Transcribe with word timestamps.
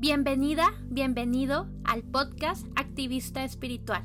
Bienvenida, 0.00 0.72
bienvenido 0.88 1.68
al 1.84 2.02
podcast 2.02 2.66
Activista 2.74 3.44
Espiritual. 3.44 4.02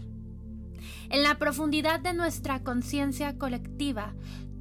En 1.10 1.24
la 1.24 1.36
profundidad 1.36 2.02
de 2.02 2.14
nuestra 2.14 2.62
conciencia 2.64 3.38
colectiva, 3.38 4.14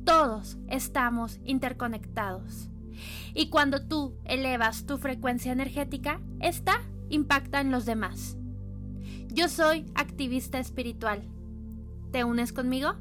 todos 0.05 0.59
estamos 0.69 1.41
interconectados. 1.45 2.71
Y 3.35 3.49
cuando 3.49 3.85
tú 3.85 4.15
elevas 4.25 4.87
tu 4.87 4.97
frecuencia 4.97 5.51
energética, 5.51 6.21
esta 6.39 6.81
impacta 7.09 7.61
en 7.61 7.73
los 7.73 7.85
demás. 7.85 8.37
Yo 9.27 9.49
soy 9.49 9.87
activista 9.97 10.61
espiritual. 10.61 11.25
¿Te 12.13 12.23
unes 12.23 12.53
conmigo? 12.53 12.95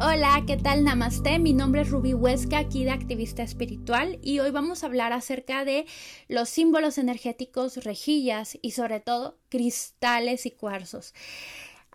Hola, 0.00 0.42
¿qué 0.44 0.56
tal? 0.56 0.82
Namaste. 0.82 1.38
Mi 1.38 1.52
nombre 1.52 1.82
es 1.82 1.90
Ruby 1.90 2.14
Huesca, 2.14 2.58
aquí 2.58 2.82
de 2.82 2.90
Activista 2.90 3.44
Espiritual, 3.44 4.18
y 4.22 4.40
hoy 4.40 4.50
vamos 4.50 4.82
a 4.82 4.86
hablar 4.86 5.12
acerca 5.12 5.64
de 5.64 5.86
los 6.26 6.48
símbolos 6.48 6.98
energéticos, 6.98 7.76
rejillas 7.84 8.58
y 8.60 8.72
sobre 8.72 8.98
todo 8.98 9.38
cristales 9.50 10.46
y 10.46 10.50
cuarzos. 10.50 11.14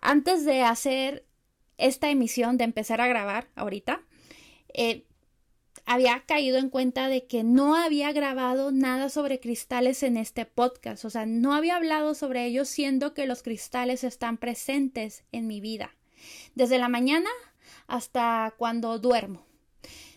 Antes 0.00 0.46
de 0.46 0.62
hacer 0.62 1.26
esta 1.76 2.08
emisión, 2.08 2.56
de 2.56 2.64
empezar 2.64 3.02
a 3.02 3.06
grabar 3.06 3.48
ahorita, 3.54 4.00
eh, 4.72 5.04
había 5.84 6.24
caído 6.24 6.56
en 6.56 6.70
cuenta 6.70 7.08
de 7.08 7.26
que 7.26 7.44
no 7.44 7.74
había 7.74 8.12
grabado 8.12 8.72
nada 8.72 9.10
sobre 9.10 9.40
cristales 9.40 10.02
en 10.02 10.16
este 10.16 10.46
podcast, 10.46 11.04
o 11.04 11.10
sea, 11.10 11.26
no 11.26 11.52
había 11.52 11.76
hablado 11.76 12.14
sobre 12.14 12.46
ellos 12.46 12.70
siendo 12.70 13.12
que 13.12 13.26
los 13.26 13.42
cristales 13.42 14.04
están 14.04 14.38
presentes 14.38 15.24
en 15.32 15.46
mi 15.46 15.60
vida. 15.60 15.94
Desde 16.54 16.78
la 16.78 16.88
mañana 16.88 17.28
hasta 17.86 18.54
cuando 18.56 18.98
duermo. 18.98 19.46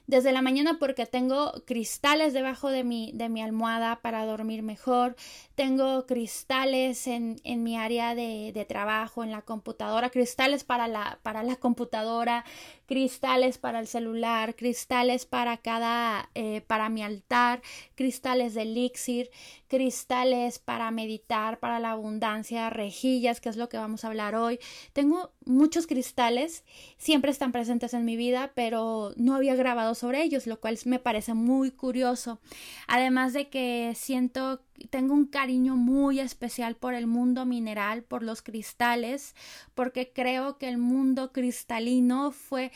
Desde 0.05 0.33
la 0.33 0.41
mañana 0.41 0.79
porque 0.79 1.05
tengo 1.05 1.53
cristales 1.65 2.33
debajo 2.33 2.69
de 2.69 2.83
mi, 2.83 3.11
de 3.13 3.29
mi 3.29 3.41
almohada 3.41 4.01
para 4.01 4.25
dormir 4.25 4.61
mejor. 4.61 5.15
Tengo 5.55 6.05
cristales 6.05 7.07
en, 7.07 7.39
en 7.45 7.63
mi 7.63 7.77
área 7.77 8.13
de, 8.13 8.51
de, 8.53 8.65
trabajo, 8.65 9.23
en 9.23 9.31
la 9.31 9.43
computadora, 9.43 10.09
cristales 10.09 10.65
para 10.65 10.89
la, 10.89 11.19
para 11.23 11.41
la 11.43 11.55
computadora, 11.55 12.43
cristales 12.85 13.57
para 13.57 13.79
el 13.79 13.87
celular, 13.87 14.55
cristales 14.55 15.25
para 15.25 15.57
cada, 15.57 16.29
eh, 16.35 16.61
para 16.61 16.89
mi 16.89 17.03
altar, 17.03 17.61
cristales 17.95 18.53
de 18.53 18.63
elixir, 18.63 19.29
cristales 19.67 20.59
para 20.59 20.91
meditar, 20.91 21.59
para 21.59 21.79
la 21.79 21.91
abundancia, 21.91 22.69
rejillas, 22.69 23.41
que 23.41 23.49
es 23.49 23.57
lo 23.57 23.69
que 23.69 23.77
vamos 23.77 24.03
a 24.03 24.07
hablar 24.07 24.35
hoy. 24.35 24.59
Tengo 24.93 25.31
muchos 25.45 25.87
cristales, 25.87 26.63
siempre 26.97 27.31
están 27.31 27.51
presentes 27.51 27.93
en 27.93 28.05
mi 28.05 28.15
vida, 28.17 28.51
pero 28.55 29.13
no 29.15 29.35
había 29.35 29.55
grabado 29.55 29.95
sobre 29.95 30.23
ellos, 30.23 30.47
lo 30.47 30.59
cual 30.59 30.77
me 30.85 30.99
parece 30.99 31.33
muy 31.33 31.71
curioso. 31.71 32.39
Además 32.87 33.33
de 33.33 33.49
que 33.49 33.93
siento 33.95 34.61
tengo 34.89 35.13
un 35.13 35.25
cariño 35.25 35.75
muy 35.75 36.19
especial 36.19 36.75
por 36.75 36.93
el 36.93 37.07
mundo 37.07 37.45
mineral, 37.45 38.03
por 38.03 38.23
los 38.23 38.41
cristales, 38.41 39.35
porque 39.73 40.11
creo 40.13 40.57
que 40.57 40.69
el 40.69 40.77
mundo 40.77 41.31
cristalino 41.31 42.31
fue 42.31 42.71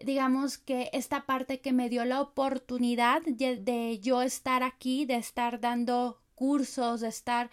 digamos 0.00 0.58
que 0.58 0.90
esta 0.92 1.26
parte 1.26 1.60
que 1.60 1.72
me 1.72 1.88
dio 1.88 2.04
la 2.04 2.20
oportunidad 2.20 3.22
de, 3.22 3.98
yo 4.00 4.22
estar 4.22 4.62
aquí, 4.62 5.04
de 5.06 5.16
estar 5.16 5.60
dando 5.60 6.20
cursos, 6.34 7.00
de 7.00 7.08
estar 7.08 7.50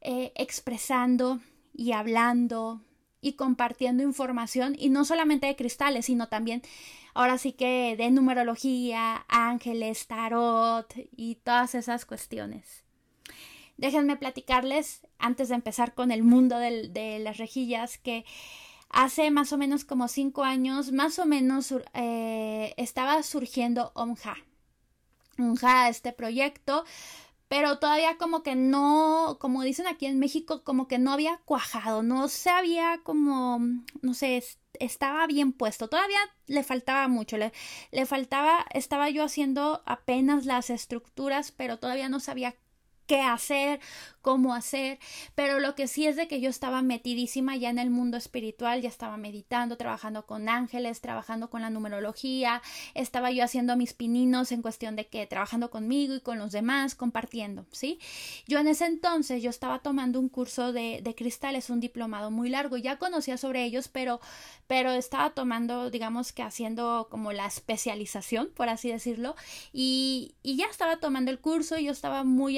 eh, 0.00 0.32
expresando 0.34 1.40
y 1.74 1.92
hablando 1.92 2.80
y 3.20 3.34
compartiendo 3.34 4.02
información 4.02 4.76
y 4.78 4.90
no 4.90 5.04
solamente 5.04 5.46
de 5.46 5.56
cristales, 5.56 6.06
sino 6.06 6.28
también 6.28 6.62
ahora 7.14 7.38
sí 7.38 7.52
que 7.52 7.96
de 7.96 8.10
numerología, 8.10 9.24
ángeles, 9.28 10.06
tarot 10.06 10.92
y 11.16 11.36
todas 11.36 11.74
esas 11.74 12.04
cuestiones. 12.04 12.83
Déjenme 13.76 14.16
platicarles, 14.16 15.06
antes 15.18 15.48
de 15.48 15.56
empezar 15.56 15.94
con 15.94 16.10
el 16.10 16.22
mundo 16.22 16.58
de 16.58 17.18
las 17.20 17.38
rejillas, 17.38 17.98
que 17.98 18.24
hace 18.88 19.30
más 19.30 19.52
o 19.52 19.58
menos 19.58 19.84
como 19.84 20.08
cinco 20.08 20.44
años, 20.44 20.92
más 20.92 21.18
o 21.18 21.26
menos 21.26 21.74
eh, 21.94 22.74
estaba 22.76 23.22
surgiendo 23.22 23.90
OMJA. 23.94 24.36
OMJA, 25.38 25.88
este 25.88 26.12
proyecto, 26.12 26.84
pero 27.48 27.78
todavía 27.78 28.16
como 28.18 28.42
que 28.42 28.54
no, 28.54 29.36
como 29.40 29.62
dicen 29.62 29.86
aquí 29.86 30.06
en 30.06 30.18
México, 30.18 30.62
como 30.64 30.88
que 30.88 30.98
no 30.98 31.12
había 31.12 31.38
cuajado, 31.44 32.02
no 32.02 32.28
se 32.28 32.50
había 32.50 33.00
como, 33.02 33.60
no 34.00 34.14
sé, 34.14 34.42
estaba 34.80 35.26
bien 35.26 35.52
puesto, 35.52 35.88
todavía 35.88 36.18
le 36.46 36.62
faltaba 36.62 37.08
mucho, 37.08 37.36
le, 37.36 37.52
le 37.90 38.06
faltaba, 38.06 38.64
estaba 38.72 39.10
yo 39.10 39.24
haciendo 39.24 39.82
apenas 39.86 40.46
las 40.46 40.70
estructuras, 40.70 41.52
pero 41.52 41.78
todavía 41.78 42.08
no 42.08 42.20
sabía 42.20 42.54
qué 43.06 43.20
hacer, 43.20 43.80
cómo 44.24 44.54
hacer, 44.54 44.98
pero 45.34 45.60
lo 45.60 45.74
que 45.74 45.86
sí 45.86 46.06
es 46.06 46.16
de 46.16 46.28
que 46.28 46.40
yo 46.40 46.48
estaba 46.48 46.80
metidísima 46.80 47.56
ya 47.56 47.68
en 47.68 47.78
el 47.78 47.90
mundo 47.90 48.16
espiritual, 48.16 48.80
ya 48.80 48.88
estaba 48.88 49.18
meditando, 49.18 49.76
trabajando 49.76 50.24
con 50.24 50.48
ángeles, 50.48 51.02
trabajando 51.02 51.50
con 51.50 51.60
la 51.60 51.68
numerología, 51.68 52.62
estaba 52.94 53.30
yo 53.30 53.44
haciendo 53.44 53.76
mis 53.76 53.92
pininos 53.92 54.50
en 54.50 54.62
cuestión 54.62 54.96
de 54.96 55.08
que 55.08 55.26
trabajando 55.26 55.70
conmigo 55.70 56.14
y 56.14 56.20
con 56.20 56.38
los 56.38 56.52
demás, 56.52 56.94
compartiendo, 56.94 57.66
¿sí? 57.70 57.98
Yo 58.46 58.58
en 58.58 58.68
ese 58.68 58.86
entonces 58.86 59.42
yo 59.42 59.50
estaba 59.50 59.80
tomando 59.80 60.18
un 60.18 60.30
curso 60.30 60.72
de, 60.72 61.00
de 61.02 61.14
cristales, 61.14 61.68
un 61.68 61.80
diplomado 61.80 62.30
muy 62.30 62.48
largo, 62.48 62.78
ya 62.78 62.98
conocía 62.98 63.36
sobre 63.36 63.64
ellos, 63.64 63.88
pero, 63.88 64.20
pero 64.66 64.92
estaba 64.92 65.30
tomando, 65.30 65.90
digamos 65.90 66.32
que 66.32 66.42
haciendo 66.42 67.08
como 67.10 67.32
la 67.32 67.46
especialización, 67.46 68.48
por 68.54 68.70
así 68.70 68.90
decirlo, 68.90 69.36
y, 69.72 70.34
y 70.42 70.56
ya 70.56 70.66
estaba 70.66 70.96
tomando 70.96 71.30
el 71.30 71.40
curso 71.40 71.76
y 71.76 71.84
yo 71.84 71.92
estaba 71.92 72.24
muy 72.24 72.56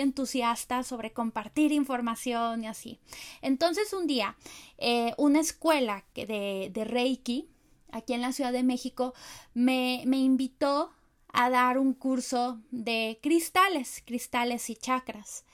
sobre 0.85 1.13
compartir 1.13 1.73
información 1.73 2.65
y 2.65 2.67
así. 2.67 2.99
Entonces 3.43 3.93
un 3.93 4.07
día, 4.07 4.37
eh, 4.79 5.15
una 5.17 5.41
escuela 5.41 6.05
de, 6.15 6.71
de, 6.73 6.85
Reiki, 6.85 7.49
aquí 7.93 8.13
en 8.13 8.23
la 8.23 8.33
Ciudad 8.33 8.53
de 8.53 8.63
México, 8.63 9.15
me, 9.55 10.03
me 10.07 10.19
invitó 10.19 10.93
a 11.33 11.51
dar 11.51 11.79
un 11.79 11.93
curso 11.93 12.61
de 12.71 13.19
cristales, 13.23 14.03
cristales 14.05 14.71
y 14.71 14.77
chakras. 14.77 15.45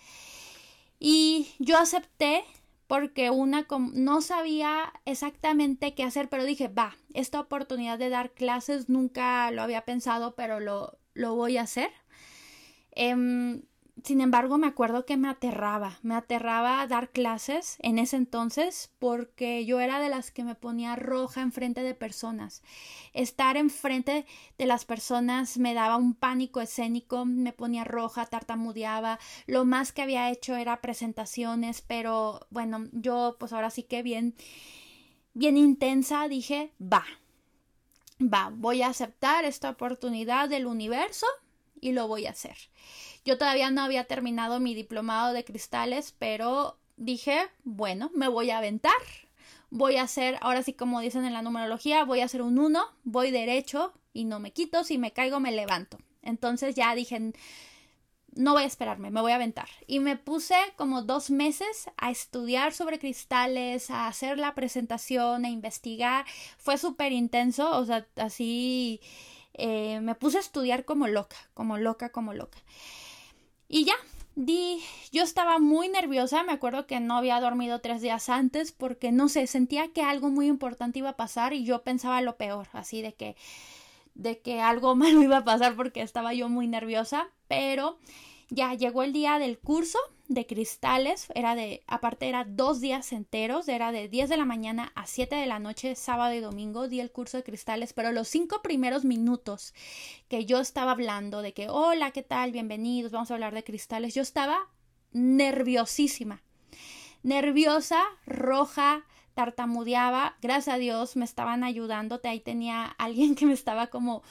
Y 0.99 1.49
yo 1.59 1.79
acepté 1.79 2.45
porque 2.87 3.31
una 3.31 3.67
no 3.95 4.21
sabía 4.21 4.93
exactamente 5.07 5.95
qué 5.95 6.05
hacer, 6.05 6.29
pero 6.29 6.45
dije, 6.45 6.69
va, 6.69 6.97
esta 7.15 7.41
oportunidad 7.41 7.99
de 7.99 8.11
dar 8.11 8.33
clases 8.33 8.89
nunca 8.89 9.51
lo 9.51 9.63
había 9.63 9.85
pensado, 9.85 10.35
pero 10.35 10.61
lo, 10.61 10.99
lo 11.15 11.35
voy 11.35 11.57
a 11.57 11.63
hacer. 11.63 11.91
Eh, 12.95 13.63
sin 14.05 14.21
embargo, 14.21 14.59
me 14.59 14.67
acuerdo 14.67 15.05
que 15.07 15.17
me 15.17 15.29
aterraba, 15.29 15.99
me 16.03 16.15
aterraba 16.15 16.87
dar 16.87 17.11
clases 17.11 17.77
en 17.81 17.99
ese 17.99 18.17
entonces 18.17 18.91
porque 18.99 19.65
yo 19.65 19.81
era 19.81 20.01
de 20.01 20.09
las 20.09 20.31
que 20.31 20.45
me 20.45 20.55
ponía 20.55 20.97
roja 20.97 21.43
enfrente 21.43 21.83
de 21.83 21.95
personas. 21.95 22.63
Estar 23.13 23.57
enfrente 23.57 24.27
de 24.59 24.67
las 24.67 24.85
personas 24.85 25.59
me 25.59 25.75
daba 25.75 25.97
un 25.97 26.15
pánico 26.15 26.61
escénico, 26.61 27.25
me 27.25 27.53
ponía 27.53 27.85
roja, 27.85 28.27
tartamudeaba. 28.27 29.19
Lo 29.47 29.65
más 29.65 29.93
que 29.93 30.03
había 30.03 30.31
hecho 30.31 30.57
era 30.57 30.81
presentaciones, 30.81 31.83
pero 31.83 32.47
bueno, 32.51 32.89
yo 32.93 33.37
pues 33.39 33.53
ahora 33.53 33.71
sí 33.71 33.83
que 33.85 34.03
bien 34.03 34.35
bien 35.35 35.57
intensa 35.57 36.29
dije, 36.29 36.73
va. 36.81 37.05
Va, 38.21 38.53
voy 38.55 38.83
a 38.83 38.89
aceptar 38.89 39.45
esta 39.45 39.71
oportunidad 39.71 40.49
del 40.49 40.67
universo 40.67 41.27
y 41.81 41.93
lo 41.93 42.07
voy 42.07 42.27
a 42.27 42.31
hacer. 42.31 42.57
Yo 43.25 43.39
todavía 43.39 43.71
no 43.71 43.83
había 43.83 44.05
terminado 44.05 44.59
mi 44.61 44.75
diplomado 44.75 45.33
de 45.33 45.45
cristales, 45.45 46.15
pero 46.19 46.79
dije, 46.97 47.49
bueno, 47.65 48.11
me 48.15 48.29
voy 48.29 48.51
a 48.51 48.59
aventar. 48.59 48.93
Voy 49.71 49.97
a 49.97 50.03
hacer, 50.03 50.39
ahora 50.41 50.63
sí 50.63 50.75
como 50.75 51.01
dicen 51.01 51.25
en 51.25 51.33
la 51.33 51.43
numerología, 51.43 52.05
voy 52.05 52.21
a 52.21 52.27
hacer 52.27 52.43
un 52.43 52.59
1, 52.59 52.85
voy 53.05 53.31
derecho 53.31 53.95
y 54.13 54.25
no 54.25 54.39
me 54.39 54.53
quito, 54.53 54.85
si 54.85 54.99
me 54.99 55.13
caigo 55.13 55.41
me 55.41 55.53
levanto. 55.53 55.99
Entonces 56.23 56.75
ya 56.75 56.95
dije, 56.95 57.33
no 58.35 58.53
voy 58.53 58.65
a 58.65 58.67
esperarme, 58.67 59.11
me 59.11 59.21
voy 59.21 59.33
a 59.33 59.37
aventar. 59.37 59.69
Y 59.87 60.01
me 60.01 60.17
puse 60.17 60.57
como 60.77 61.03
dos 61.03 61.31
meses 61.31 61.91
a 61.97 62.11
estudiar 62.11 62.73
sobre 62.73 62.99
cristales, 62.99 63.91
a 63.91 64.09
hacer 64.09 64.39
la 64.39 64.55
presentación, 64.55 65.45
a 65.45 65.51
investigar. 65.51 66.27
Fue 66.59 66.79
súper 66.79 67.13
intenso, 67.13 67.71
o 67.77 67.85
sea, 67.85 68.07
así 68.17 69.01
eh, 69.55 70.01
me 70.01 70.15
puse 70.15 70.39
a 70.39 70.41
estudiar 70.41 70.85
como 70.85 71.09
loca, 71.09 71.37
como 71.55 71.79
loca, 71.79 72.11
como 72.11 72.33
loca. 72.35 72.59
Y 73.75 73.87
ya, 73.87 73.95
di, 74.35 74.83
yo 75.13 75.23
estaba 75.23 75.59
muy 75.59 75.89
nerviosa, 75.89 76.43
me 76.43 76.53
acuerdo 76.53 76.87
que 76.87 77.01
no 77.01 77.17
había 77.17 77.41
dormido 77.41 77.81
tres 77.81 78.03
días 78.03 78.29
antes 78.29 78.71
porque 78.71 79.13
no 79.13 79.31
sé, 79.31 79.47
sentía 79.47 79.89
que 79.89 80.03
algo 80.03 80.29
muy 80.29 80.47
importante 80.47 80.99
iba 80.99 81.09
a 81.09 81.17
pasar 81.17 81.55
y 81.55 81.65
yo 81.65 81.83
pensaba 81.83 82.21
lo 82.21 82.37
peor, 82.37 82.69
así 82.75 83.01
de 83.01 83.15
que, 83.15 83.35
de 84.15 84.41
que 84.41 84.61
algo 84.61 84.95
malo 84.95 85.23
iba 85.23 85.39
a 85.39 85.45
pasar 85.45 85.75
porque 85.75 86.03
estaba 86.03 86.35
yo 86.35 86.51
muy 86.51 86.69
nerviosa, 86.69 87.31
pero 87.49 87.97
ya 88.51 88.75
llegó 88.75 89.05
el 89.05 89.15
día 89.15 89.39
del 89.39 89.59
curso 89.59 89.99
de 90.35 90.47
cristales, 90.47 91.27
era 91.35 91.55
de, 91.55 91.83
aparte 91.87 92.29
era 92.29 92.45
dos 92.45 92.81
días 92.81 93.13
enteros, 93.13 93.69
era 93.69 93.93
de 93.93 94.09
10 94.09 94.29
de 94.29 94.37
la 94.37 94.45
mañana 94.45 94.93
a 94.95 95.07
7 95.07 95.35
de 95.35 95.47
la 95.47 95.59
noche, 95.59 95.95
sábado 95.95 96.35
y 96.35 96.41
domingo, 96.41 96.89
di 96.89 97.01
el 97.01 97.11
curso 97.11 97.37
de 97.37 97.43
cristales, 97.43 97.93
pero 97.93 98.13
los 98.13 98.29
cinco 98.29 98.63
primeros 98.63 99.05
minutos 99.05 99.75
que 100.29 100.45
yo 100.45 100.61
estaba 100.61 100.93
hablando 100.93 101.43
de 101.43 101.55
que, 101.55 101.69
hola, 101.69 102.11
¿qué 102.11 102.23
tal? 102.23 102.53
Bienvenidos, 102.53 103.13
vamos 103.13 103.31
a 103.31 103.35
hablar 103.35 103.55
de 103.55 103.65
cristales, 103.65 104.15
yo 104.15 104.23
estaba 104.23 104.69
nerviosísima, 105.13 106.43
nerviosa, 107.23 108.03
roja, 108.27 109.05
tartamudeaba, 109.35 110.37
gracias 110.43 110.75
a 110.75 110.79
Dios 110.79 111.17
me 111.17 111.25
estaban 111.25 111.65
ayudando, 111.65 112.21
ahí 112.25 112.41
tenía 112.41 112.85
alguien 112.99 113.35
que 113.35 113.47
me 113.47 113.55
estaba 113.55 113.89
como 113.89 114.23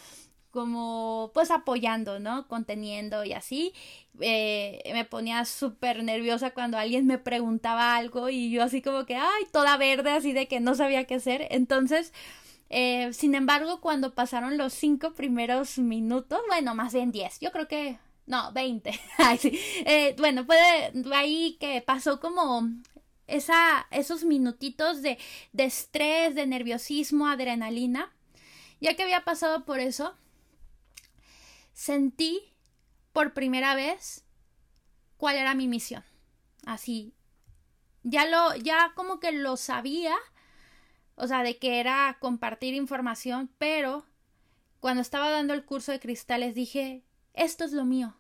como 0.52 1.32
pues 1.34 1.52
apoyando, 1.52 2.20
¿no? 2.20 2.48
Conteniendo 2.48 3.24
y 3.24 3.34
así. 3.34 3.74
Eh, 4.20 4.82
me 4.94 5.06
ponía 5.06 5.46
súper 5.46 6.04
nerviosa 6.04 6.52
cuando 6.52 6.78
alguien 6.78 7.08
me 7.08 7.18
preguntaba 7.18 7.96
algo 7.96 8.30
y 8.30 8.52
yo 8.52 8.64
así 8.64 8.82
como 8.82 9.06
que, 9.06 9.16
ay, 9.16 9.46
toda 9.52 9.78
verde, 9.78 10.12
así 10.12 10.34
de 10.34 10.48
que 10.48 10.60
no 10.60 10.76
sabía 10.76 11.06
qué 11.06 11.16
hacer. 11.16 11.48
Entonces, 11.52 12.14
eh, 12.70 13.12
sin 13.14 13.36
embargo, 13.36 13.82
cuando 13.82 14.14
pasaron 14.16 14.58
los 14.58 14.74
cinco 14.74 15.14
primeros 15.14 15.78
minutos, 15.78 16.42
bueno, 16.48 16.76
más 16.76 16.94
bien 16.94 17.12
diez, 17.12 17.40
yo 17.42 17.52
creo 17.52 17.68
que, 17.68 17.98
no, 18.28 18.52
veinte. 18.54 19.00
ay, 19.18 19.38
sí. 19.38 19.60
Eh, 19.86 20.16
bueno, 20.18 20.46
puede, 20.46 20.92
ahí 21.14 21.58
que 21.60 21.82
pasó 21.82 22.20
como 22.20 22.70
esa, 23.28 23.88
esos 23.92 24.24
minutitos 24.24 25.02
de, 25.02 25.18
de 25.54 25.66
estrés, 25.66 26.36
de 26.36 26.46
nerviosismo, 26.48 27.28
adrenalina. 27.28 28.14
Ya 28.80 28.96
que 28.96 29.04
había 29.04 29.24
pasado 29.24 29.66
por 29.66 29.80
eso, 29.80 30.16
sentí 31.74 32.54
por 33.14 33.34
primera 33.34 33.76
vez 33.76 34.26
cuál 35.18 35.36
era 35.36 35.54
mi 35.54 35.68
misión. 35.68 36.04
Así, 36.66 37.14
ya 38.04 38.26
lo, 38.26 38.56
ya 38.56 38.94
como 38.96 39.20
que 39.20 39.32
lo 39.32 39.58
sabía, 39.58 40.16
o 41.16 41.28
sea, 41.28 41.44
de 41.44 41.58
que 41.58 41.80
era 41.80 42.18
compartir 42.20 42.74
información, 42.74 43.50
pero 43.58 44.06
cuando 44.80 45.02
estaba 45.02 45.30
dando 45.30 45.54
el 45.54 45.66
curso 45.66 45.92
de 45.92 46.00
cristales 46.00 46.56
dije, 46.56 47.04
esto 47.34 47.64
es 47.64 47.72
lo 47.72 47.86
mío, 47.86 48.16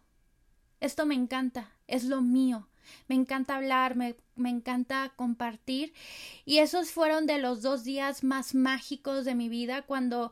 esto 0.80 1.06
me 1.06 1.15
encanta, 1.15 1.71
es 1.88 2.03
lo 2.03 2.21
mío, 2.21 2.68
me 3.07 3.15
encanta 3.15 3.56
hablar, 3.56 3.95
me, 3.95 4.15
me 4.36 4.50
encanta 4.50 5.13
compartir. 5.15 5.94
Y 6.45 6.59
esos 6.59 6.92
fueron 6.92 7.25
de 7.25 7.38
los 7.38 7.62
dos 7.62 7.83
días 7.83 8.24
más 8.24 8.53
mágicos 8.56 9.25
de 9.25 9.36
mi 9.36 9.50
vida 9.50 9.83
cuando 9.83 10.31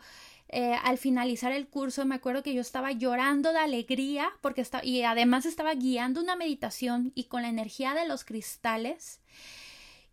eh, 0.51 0.73
al 0.83 0.97
finalizar 0.97 1.51
el 1.51 1.67
curso 1.67 2.05
me 2.05 2.15
acuerdo 2.15 2.41
que 2.41 2.55
yo 2.55 2.61
estaba 2.61 2.91
llorando 2.91 3.53
de 3.53 3.59
alegría 3.59 4.31
porque 4.41 4.61
estaba, 4.61 4.83
y 4.83 5.03
además 5.03 5.45
estaba 5.45 5.75
guiando 5.75 6.19
una 6.21 6.35
meditación 6.35 7.11
y 7.13 7.25
con 7.25 7.43
la 7.43 7.49
energía 7.49 7.93
de 7.93 8.07
los 8.07 8.23
cristales 8.23 9.21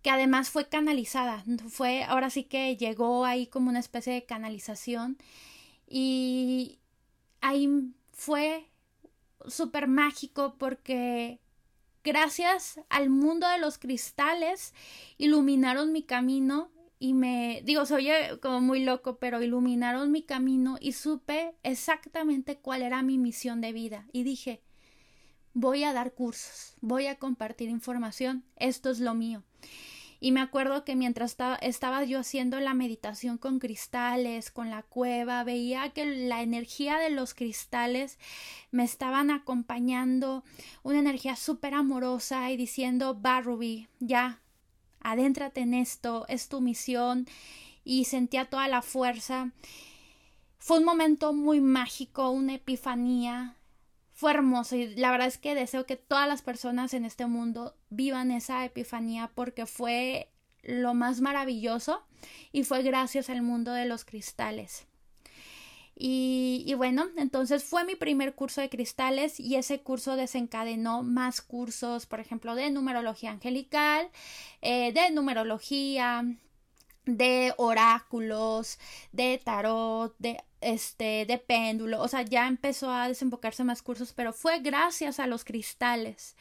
que 0.02 0.10
además 0.10 0.50
fue 0.50 0.68
canalizada, 0.68 1.42
fue 1.68 2.04
ahora 2.04 2.28
sí 2.28 2.44
que 2.44 2.76
llegó 2.76 3.24
ahí 3.24 3.46
como 3.46 3.70
una 3.70 3.80
especie 3.80 4.12
de 4.12 4.26
canalización 4.26 5.16
y 5.88 6.80
ahí 7.40 7.94
fue 8.12 8.68
súper 9.46 9.88
mágico 9.88 10.56
porque 10.58 11.40
gracias 12.04 12.78
al 12.90 13.08
mundo 13.08 13.48
de 13.48 13.58
los 13.58 13.78
cristales 13.78 14.74
iluminaron 15.16 15.92
mi 15.92 16.02
camino 16.02 16.70
y 16.98 17.14
me 17.14 17.62
digo, 17.64 17.84
se 17.84 17.94
oye 17.94 18.38
como 18.40 18.60
muy 18.60 18.82
loco, 18.82 19.18
pero 19.18 19.42
iluminaron 19.42 20.10
mi 20.10 20.22
camino 20.22 20.78
y 20.80 20.92
supe 20.92 21.54
exactamente 21.62 22.58
cuál 22.58 22.82
era 22.82 23.02
mi 23.02 23.18
misión 23.18 23.60
de 23.60 23.72
vida 23.72 24.06
y 24.12 24.22
dije, 24.22 24.62
voy 25.52 25.84
a 25.84 25.92
dar 25.92 26.12
cursos, 26.12 26.76
voy 26.80 27.06
a 27.06 27.18
compartir 27.18 27.68
información, 27.68 28.44
esto 28.56 28.90
es 28.90 29.00
lo 29.00 29.14
mío. 29.14 29.42
Y 30.18 30.32
me 30.32 30.40
acuerdo 30.40 30.84
que 30.84 30.96
mientras 30.96 31.36
estaba, 31.60 32.04
yo 32.04 32.20
haciendo 32.20 32.58
la 32.58 32.72
meditación 32.72 33.36
con 33.36 33.58
cristales, 33.58 34.50
con 34.50 34.70
la 34.70 34.82
cueva, 34.82 35.44
veía 35.44 35.90
que 35.90 36.06
la 36.06 36.40
energía 36.40 36.96
de 36.96 37.10
los 37.10 37.34
cristales 37.34 38.18
me 38.70 38.84
estaban 38.84 39.30
acompañando, 39.30 40.42
una 40.82 41.00
energía 41.00 41.36
súper 41.36 41.74
amorosa 41.74 42.50
y 42.50 42.56
diciendo, 42.56 43.20
va 43.20 43.42
Ruby, 43.42 43.88
ya, 44.00 44.40
adéntrate 45.10 45.60
en 45.60 45.74
esto, 45.74 46.26
es 46.28 46.48
tu 46.48 46.60
misión 46.60 47.26
y 47.84 48.04
sentía 48.04 48.46
toda 48.46 48.66
la 48.68 48.82
fuerza. 48.82 49.52
Fue 50.58 50.78
un 50.78 50.84
momento 50.84 51.32
muy 51.32 51.60
mágico, 51.60 52.30
una 52.30 52.54
epifanía. 52.54 53.56
Fue 54.12 54.32
hermoso 54.32 54.74
y 54.74 54.96
la 54.96 55.10
verdad 55.10 55.28
es 55.28 55.38
que 55.38 55.54
deseo 55.54 55.86
que 55.86 55.96
todas 55.96 56.26
las 56.26 56.42
personas 56.42 56.92
en 56.94 57.04
este 57.04 57.26
mundo 57.26 57.76
vivan 57.90 58.30
esa 58.30 58.64
epifanía 58.64 59.30
porque 59.34 59.66
fue 59.66 60.30
lo 60.62 60.94
más 60.94 61.20
maravilloso 61.20 62.02
y 62.50 62.64
fue 62.64 62.82
gracias 62.82 63.30
al 63.30 63.42
mundo 63.42 63.72
de 63.72 63.86
los 63.86 64.04
cristales. 64.04 64.86
Y, 65.98 66.74
bueno, 66.76 67.06
entonces 67.16 67.64
fue 67.64 67.84
mi 67.84 67.94
primer 67.94 68.34
curso 68.34 68.60
de 68.60 68.68
cristales 68.68 69.40
y 69.40 69.56
ese 69.56 69.80
curso 69.80 70.14
desencadenó 70.14 71.02
más 71.02 71.40
cursos, 71.40 72.04
por 72.04 72.20
ejemplo, 72.20 72.54
de 72.54 72.70
numerología 72.70 73.30
angelical, 73.30 74.10
eh, 74.60 74.92
de 74.92 75.10
numerología, 75.10 76.22
de 77.06 77.54
oráculos, 77.56 78.78
de 79.12 79.40
tarot, 79.42 80.14
de 80.18 80.42
este, 80.60 81.24
de 81.26 81.38
péndulo, 81.38 82.02
o 82.02 82.08
sea, 82.08 82.22
ya 82.22 82.46
empezó 82.46 82.90
a 82.90 83.08
desembocarse 83.08 83.64
más 83.64 83.82
cursos, 83.82 84.12
pero 84.12 84.32
fue 84.32 84.60
gracias 84.60 85.20
a 85.20 85.26
los 85.26 85.44
cristales. 85.44 86.36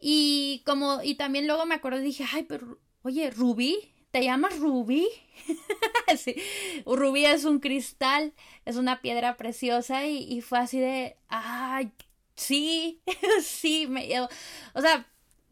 Y 0.00 0.62
como, 0.66 1.02
y 1.02 1.14
también 1.14 1.46
luego 1.46 1.64
me 1.66 1.76
acuerdo, 1.76 2.00
dije, 2.00 2.24
ay, 2.32 2.44
pero, 2.44 2.78
oye, 3.02 3.30
Ruby, 3.30 3.94
¿te 4.10 4.24
llamas 4.24 4.58
Ruby? 4.58 5.08
sí, 6.16 6.36
Rubí 6.86 7.24
es 7.24 7.44
un 7.44 7.60
cristal, 7.60 8.32
es 8.64 8.76
una 8.76 9.00
piedra 9.00 9.36
preciosa 9.36 10.06
y, 10.06 10.40
fue 10.40 10.58
así 10.58 10.78
de, 10.80 11.16
ay, 11.28 11.90
sí, 12.34 13.00
sí, 13.42 13.86
me, 13.86 14.20
o 14.20 14.80
sea, 14.80 15.06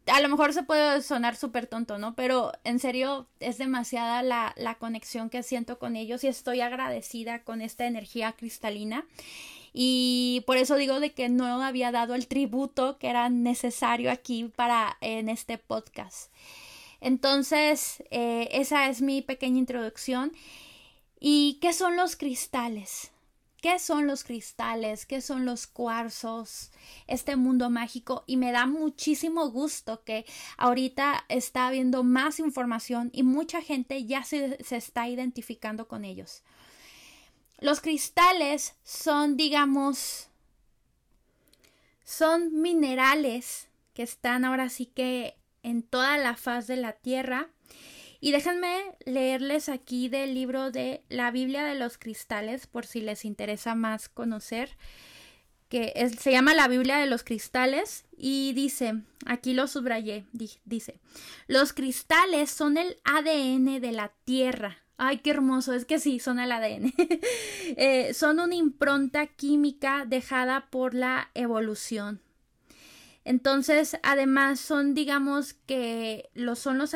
a 0.07 0.21
lo 0.21 0.29
mejor 0.29 0.53
se 0.53 0.63
puede 0.63 1.01
sonar 1.01 1.35
súper 1.35 1.67
tonto, 1.67 1.97
¿no? 1.97 2.15
Pero 2.15 2.53
en 2.63 2.79
serio 2.79 3.27
es 3.39 3.57
demasiada 3.57 4.23
la, 4.23 4.53
la, 4.55 4.75
conexión 4.75 5.29
que 5.29 5.43
siento 5.43 5.79
con 5.79 5.95
ellos 5.95 6.23
y 6.23 6.27
estoy 6.27 6.61
agradecida 6.61 7.43
con 7.43 7.61
esta 7.61 7.85
energía 7.85 8.31
cristalina. 8.33 9.05
Y 9.73 10.43
por 10.47 10.57
eso 10.57 10.75
digo 10.75 10.99
de 10.99 11.11
que 11.11 11.29
no 11.29 11.61
había 11.61 11.91
dado 11.91 12.15
el 12.15 12.27
tributo 12.27 12.97
que 12.97 13.09
era 13.09 13.29
necesario 13.29 14.09
aquí 14.11 14.45
para 14.55 14.97
en 15.01 15.29
este 15.29 15.57
podcast. 15.57 16.31
Entonces, 17.01 18.03
eh, 18.11 18.49
esa 18.51 18.89
es 18.89 19.01
mi 19.01 19.21
pequeña 19.21 19.59
introducción. 19.59 20.33
¿Y 21.19 21.59
qué 21.61 21.73
son 21.73 21.95
los 21.95 22.15
cristales? 22.15 23.11
¿Qué 23.61 23.79
son 23.79 24.05
los 24.05 24.23
cristales? 24.23 25.05
¿Qué 25.05 25.19
son 25.19 25.45
los 25.45 25.65
cuarzos? 25.65 26.71
Este 27.07 27.35
mundo 27.35 27.69
mágico. 27.69 28.23
Y 28.27 28.37
me 28.37 28.51
da 28.51 28.67
muchísimo 28.67 29.49
gusto 29.49 30.03
que 30.03 30.25
ahorita 30.57 31.25
está 31.27 31.67
habiendo 31.67 32.03
más 32.03 32.39
información 32.39 33.09
y 33.13 33.23
mucha 33.23 33.61
gente 33.61 34.05
ya 34.05 34.23
se, 34.23 34.63
se 34.63 34.77
está 34.77 35.07
identificando 35.07 35.87
con 35.87 36.05
ellos. 36.05 36.43
Los 37.59 37.81
cristales 37.81 38.75
son, 38.83 39.35
digamos, 39.35 40.27
son 42.03 42.61
minerales 42.61 43.67
que 43.95 44.03
están 44.03 44.45
ahora 44.45 44.69
sí 44.69 44.85
que 44.85 45.35
en 45.67 45.83
toda 45.83 46.17
la 46.17 46.35
faz 46.35 46.65
de 46.67 46.77
la 46.77 46.93
tierra. 46.93 47.49
Y 48.19 48.31
déjenme 48.31 48.95
leerles 49.05 49.69
aquí 49.69 50.09
del 50.09 50.33
libro 50.33 50.71
de 50.71 51.03
la 51.09 51.29
Biblia 51.29 51.63
de 51.65 51.75
los 51.75 51.97
Cristales, 51.97 52.65
por 52.65 52.85
si 52.85 53.01
les 53.01 53.25
interesa 53.25 53.75
más 53.75 54.09
conocer, 54.09 54.77
que 55.69 55.93
se 56.17 56.31
llama 56.31 56.55
la 56.55 56.67
Biblia 56.67 56.97
de 56.97 57.05
los 57.05 57.23
Cristales 57.23 58.05
y 58.15 58.53
dice, 58.53 59.01
aquí 59.25 59.53
lo 59.53 59.67
subrayé, 59.67 60.25
dice, 60.31 60.99
los 61.47 61.73
cristales 61.73 62.49
son 62.49 62.77
el 62.77 62.97
ADN 63.03 63.81
de 63.81 63.91
la 63.91 64.13
tierra. 64.23 64.77
Ay, 64.95 65.19
qué 65.19 65.29
hermoso, 65.29 65.73
es 65.73 65.85
que 65.85 65.99
sí, 65.99 66.19
son 66.19 66.39
el 66.39 66.51
ADN. 66.51 66.93
Eh, 67.75 68.13
son 68.13 68.39
una 68.39 68.55
impronta 68.55 69.27
química 69.27 70.05
dejada 70.07 70.69
por 70.69 70.93
la 70.93 71.29
evolución. 71.33 72.21
Entonces, 73.27 73.97
además 74.03 74.57
son, 74.57 74.93
digamos 74.93 75.53
que 75.53 76.29
lo 76.33 76.55
son 76.55 76.77
los 76.77 76.95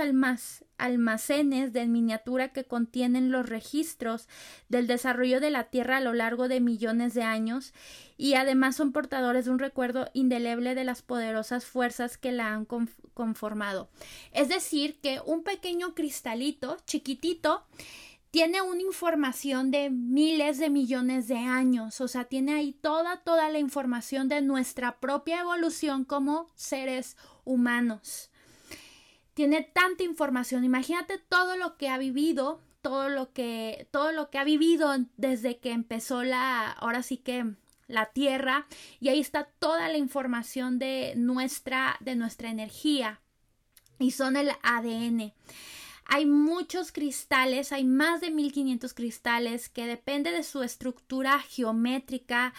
almacenes 0.77 1.73
de 1.73 1.88
miniatura 1.88 2.53
que 2.53 2.63
contienen 2.63 3.31
los 3.31 3.50
registros 3.50 4.29
del 4.69 4.88
desarrollo 4.88 5.41
de 5.41 5.51
la 5.51 5.65
Tierra 5.65 5.97
a 5.97 6.00
lo 6.00 6.13
largo 6.13 6.47
de 6.47 6.61
millones 6.61 7.13
de 7.15 7.23
años 7.23 7.73
y 8.15 8.35
además 8.35 8.77
son 8.77 8.93
portadores 8.93 9.43
de 9.43 9.51
un 9.51 9.59
recuerdo 9.59 10.09
indeleble 10.13 10.73
de 10.73 10.85
las 10.85 11.01
poderosas 11.01 11.65
fuerzas 11.65 12.17
que 12.17 12.31
la 12.31 12.53
han 12.53 12.65
conformado. 13.13 13.89
Es 14.31 14.47
decir, 14.47 15.01
que 15.01 15.19
un 15.25 15.43
pequeño 15.43 15.95
cristalito 15.95 16.77
chiquitito 16.85 17.65
tiene 18.31 18.61
una 18.61 18.81
información 18.81 19.71
de 19.71 19.89
miles 19.89 20.57
de 20.57 20.69
millones 20.69 21.27
de 21.27 21.38
años, 21.38 22.00
o 22.00 22.07
sea, 22.07 22.25
tiene 22.25 22.53
ahí 22.53 22.71
toda, 22.71 23.17
toda 23.17 23.50
la 23.50 23.59
información 23.59 24.29
de 24.29 24.41
nuestra 24.41 25.00
propia 25.00 25.41
evolución 25.41 26.05
como 26.05 26.47
seres 26.55 27.17
humanos. 27.43 28.31
Tiene 29.33 29.61
tanta 29.61 30.03
información, 30.03 30.63
imagínate 30.63 31.17
todo 31.17 31.57
lo 31.57 31.77
que 31.77 31.89
ha 31.89 31.97
vivido, 31.97 32.61
todo 32.81 33.09
lo 33.09 33.33
que, 33.33 33.89
todo 33.91 34.13
lo 34.13 34.29
que 34.29 34.38
ha 34.38 34.45
vivido 34.45 34.95
desde 35.17 35.59
que 35.59 35.71
empezó 35.71 36.23
la, 36.23 36.71
ahora 36.71 37.03
sí 37.03 37.17
que 37.17 37.53
la 37.88 38.13
Tierra, 38.13 38.65
y 39.01 39.09
ahí 39.09 39.19
está 39.19 39.50
toda 39.59 39.89
la 39.89 39.97
información 39.97 40.79
de 40.79 41.13
nuestra, 41.17 41.97
de 42.00 42.15
nuestra 42.15 42.50
energía, 42.50 43.19
y 44.00 44.11
son 44.11 44.38
el 44.38 44.51
ADN. 44.63 45.33
Hay 46.13 46.25
muchos 46.25 46.91
cristales, 46.91 47.72
hay 47.72 47.86
más 47.86 48.20
de 48.20 48.32
1500 48.32 48.94
cristales 48.94 49.70
que 49.70 49.86
depende 49.86 50.34
de 50.34 50.44
su 50.44 50.62
estructura 50.62 51.39
geométrica, 51.39 52.53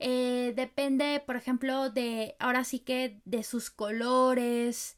eh, 0.00 0.52
depende, 0.56 1.22
por 1.24 1.36
ejemplo, 1.36 1.88
de, 1.88 2.34
ahora 2.40 2.64
sí 2.64 2.80
que 2.80 3.20
de 3.24 3.44
sus 3.44 3.70
colores, 3.70 4.96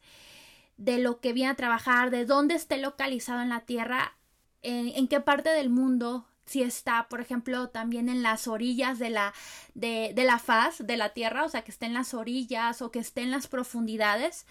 de 0.79 0.97
lo 0.97 1.21
que 1.21 1.35
viene 1.35 1.50
a 1.50 1.57
trabajar, 1.57 2.11
de 2.11 2.25
dónde 2.25 2.55
esté 2.55 2.79
localizado 2.79 3.43
en 3.43 3.50
la 3.50 3.67
Tierra, 3.67 4.17
en, 4.62 5.07
qué 5.09 5.21
parte 5.21 5.50
del 5.50 5.69
mundo, 5.69 6.27
si 6.47 6.62
está, 6.62 7.09
por 7.11 7.21
ejemplo, 7.21 7.69
también 7.69 8.09
en 8.09 8.23
las 8.23 8.49
orillas 8.49 8.99
de 8.99 9.11
la, 9.11 9.35
de, 9.75 10.12
de 10.15 10.25
la 10.25 10.38
faz 10.38 10.79
de 10.79 10.97
la 10.97 11.11
Tierra, 11.11 11.45
o 11.45 11.50
sea, 11.50 11.61
que 11.61 11.73
esté 11.73 11.85
en 11.85 11.93
las 11.93 12.15
orillas 12.15 12.81
o 12.81 12.91
que 12.91 13.00
esté 13.00 13.21
en 13.21 13.33
las 13.33 13.49
profundidades 13.49 14.47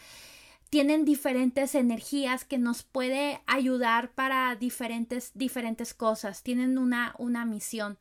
tienen 0.70 1.06
diferentes 1.06 1.76
energías 1.76 2.46
que 2.46 2.58
nos 2.58 2.84
puede 2.84 3.42
ayudar 3.48 4.12
para 4.12 4.56
diferentes, 4.56 5.32
diferentes 5.34 5.94
cosas, 5.94 6.44
tienen 6.44 6.78
una, 6.78 7.16
una 7.18 7.46
misión. 7.46 7.98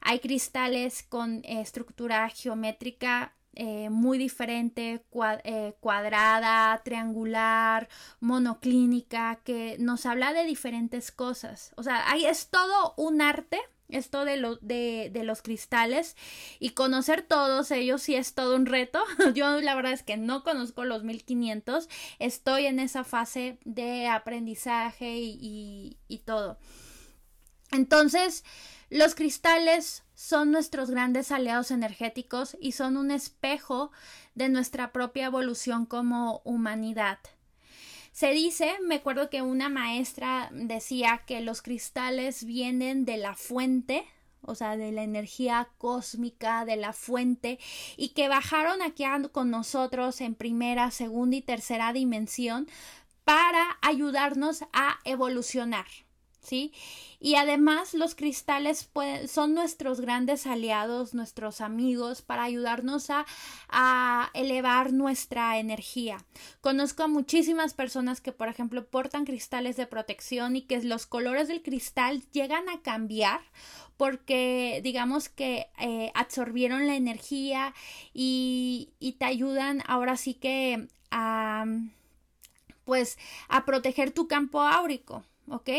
Hay 0.00 0.18
cristales 0.18 1.04
con 1.04 1.42
estructura 1.44 2.28
geométrica 2.28 3.34
eh, 3.54 3.90
muy 3.90 4.16
diferente, 4.16 5.04
eh, 5.44 5.74
cuadrada, 5.80 6.80
triangular, 6.82 7.88
monoclínica, 8.20 9.40
que 9.44 9.76
nos 9.78 10.06
habla 10.06 10.32
de 10.32 10.44
diferentes 10.44 11.12
cosas. 11.12 11.72
O 11.76 11.82
sea, 11.82 12.10
ahí 12.10 12.24
es 12.24 12.48
todo 12.48 12.94
un 12.96 13.20
arte 13.20 13.60
esto 13.92 14.24
de, 14.24 14.58
de, 14.60 15.24
los 15.24 15.42
cristales 15.42 16.16
y 16.58 16.70
conocer 16.70 17.22
todos 17.22 17.70
ellos 17.70 18.02
sí 18.02 18.14
es 18.14 18.34
todo 18.34 18.56
un 18.56 18.66
reto. 18.66 19.02
Yo 19.34 19.60
la 19.60 19.74
verdad 19.74 19.92
es 19.92 20.02
que 20.02 20.16
no 20.16 20.42
conozco 20.42 20.84
los 20.84 21.04
1500, 21.04 21.88
estoy 22.18 22.66
en 22.66 22.80
esa 22.80 23.04
fase 23.04 23.58
de 23.64 24.08
aprendizaje 24.08 25.18
y, 25.18 25.96
y 26.08 26.18
todo. 26.18 26.58
Entonces, 27.70 28.44
los 28.90 29.14
cristales 29.14 30.04
son 30.14 30.50
nuestros 30.50 30.90
grandes 30.90 31.32
aliados 31.32 31.70
energéticos 31.70 32.56
y 32.60 32.72
son 32.72 32.96
un 32.96 33.10
espejo 33.10 33.90
de 34.34 34.48
nuestra 34.50 34.92
propia 34.92 35.26
evolución 35.26 35.86
como 35.86 36.42
humanidad. 36.44 37.18
Se 38.12 38.30
dice, 38.32 38.74
me 38.82 38.96
acuerdo 38.96 39.30
que 39.30 39.40
una 39.40 39.70
maestra 39.70 40.50
decía 40.52 41.22
que 41.26 41.40
los 41.40 41.62
cristales 41.62 42.44
vienen 42.44 43.06
de 43.06 43.16
la 43.16 43.34
fuente, 43.34 44.04
o 44.42 44.54
sea, 44.54 44.76
de 44.76 44.92
la 44.92 45.02
energía 45.02 45.70
cósmica, 45.78 46.66
de 46.66 46.76
la 46.76 46.92
fuente, 46.92 47.58
y 47.96 48.10
que 48.10 48.28
bajaron 48.28 48.82
aquí 48.82 49.04
con 49.32 49.50
nosotros 49.50 50.20
en 50.20 50.34
primera, 50.34 50.90
segunda 50.90 51.36
y 51.36 51.40
tercera 51.40 51.94
dimensión 51.94 52.68
para 53.24 53.78
ayudarnos 53.80 54.62
a 54.74 54.98
evolucionar. 55.04 55.86
¿Sí? 56.42 56.72
Y 57.20 57.36
además 57.36 57.94
los 57.94 58.14
cristales 58.14 58.90
son 59.28 59.54
nuestros 59.54 60.00
grandes 60.00 60.46
aliados, 60.46 61.14
nuestros 61.14 61.60
amigos 61.60 62.20
para 62.20 62.42
ayudarnos 62.42 63.10
a, 63.10 63.24
a, 63.68 64.30
elevar 64.34 64.92
nuestra 64.92 65.58
energía. 65.58 66.18
Conozco 66.60 67.04
a 67.04 67.08
muchísimas 67.08 67.74
personas 67.74 68.20
que, 68.20 68.32
por 68.32 68.48
ejemplo, 68.48 68.84
portan 68.84 69.24
cristales 69.24 69.76
de 69.76 69.86
protección 69.86 70.56
y 70.56 70.62
que 70.62 70.82
los 70.82 71.06
colores 71.06 71.48
del 71.48 71.62
cristal 71.62 72.24
llegan 72.32 72.68
a 72.68 72.82
cambiar 72.82 73.40
porque 73.96 74.80
digamos 74.82 75.28
que 75.28 75.68
eh, 75.78 76.10
absorbieron 76.14 76.88
la 76.88 76.96
energía 76.96 77.72
y, 78.12 78.90
y 78.98 79.12
te 79.12 79.26
ayudan 79.26 79.82
ahora 79.86 80.16
sí 80.16 80.34
que 80.34 80.88
a 81.12 81.66
pues 82.84 83.16
a 83.48 83.64
proteger 83.64 84.10
tu 84.10 84.26
campo 84.26 84.60
áurico. 84.60 85.24
¿Ok? 85.48 85.70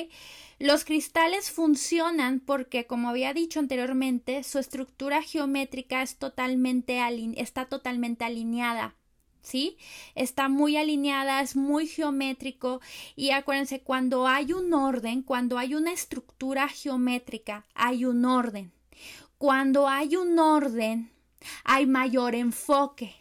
Los 0.59 0.85
cristales 0.85 1.51
funcionan 1.51 2.39
porque, 2.39 2.85
como 2.85 3.09
había 3.09 3.33
dicho 3.33 3.59
anteriormente, 3.59 4.43
su 4.43 4.59
estructura 4.59 5.21
geométrica 5.21 6.01
es 6.01 6.17
totalmente 6.17 7.01
está 7.35 7.65
totalmente 7.65 8.23
alineada. 8.25 8.95
¿Sí? 9.41 9.75
Está 10.15 10.47
muy 10.47 10.77
alineada, 10.77 11.41
es 11.41 11.57
muy 11.57 11.85
geométrico 11.85 12.79
y 13.17 13.31
acuérdense, 13.31 13.81
cuando 13.81 14.25
hay 14.25 14.53
un 14.53 14.73
orden, 14.73 15.21
cuando 15.21 15.57
hay 15.57 15.75
una 15.75 15.91
estructura 15.91 16.69
geométrica, 16.69 17.65
hay 17.75 18.05
un 18.05 18.23
orden. 18.23 18.71
Cuando 19.37 19.89
hay 19.89 20.15
un 20.15 20.39
orden, 20.39 21.11
hay 21.65 21.85
mayor 21.85 22.35
enfoque. 22.35 23.13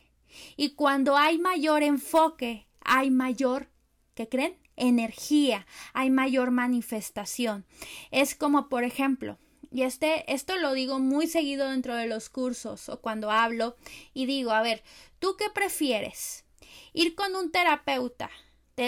Y 0.57 0.71
cuando 0.71 1.17
hay 1.17 1.39
mayor 1.39 1.83
enfoque, 1.83 2.69
hay 2.81 3.11
mayor, 3.11 3.69
¿qué 4.15 4.29
creen? 4.29 4.62
Energía, 4.83 5.67
hay 5.93 6.11
mayor 6.11 6.51
manifestación. 6.51 7.65
Es 8.11 8.35
como, 8.35 8.69
por 8.69 8.85
ejemplo, 8.85 9.39
y 9.71 9.83
este, 9.83 10.31
esto 10.33 10.57
lo 10.59 10.75
digo 10.75 10.99
muy 10.99 11.27
seguido 11.27 11.71
dentro 11.71 11.97
de 11.97 12.07
los 12.07 12.29
cursos 12.29 12.89
o 12.89 13.01
cuando 13.01 13.31
hablo 13.31 13.77
y 14.13 14.27
digo, 14.27 14.51
a 14.51 14.61
ver, 14.61 14.83
¿tú 15.19 15.37
qué 15.39 15.49
prefieres? 15.49 16.45
Ir 16.93 17.15
con 17.15 17.35
un 17.35 17.51
terapeuta. 17.51 18.31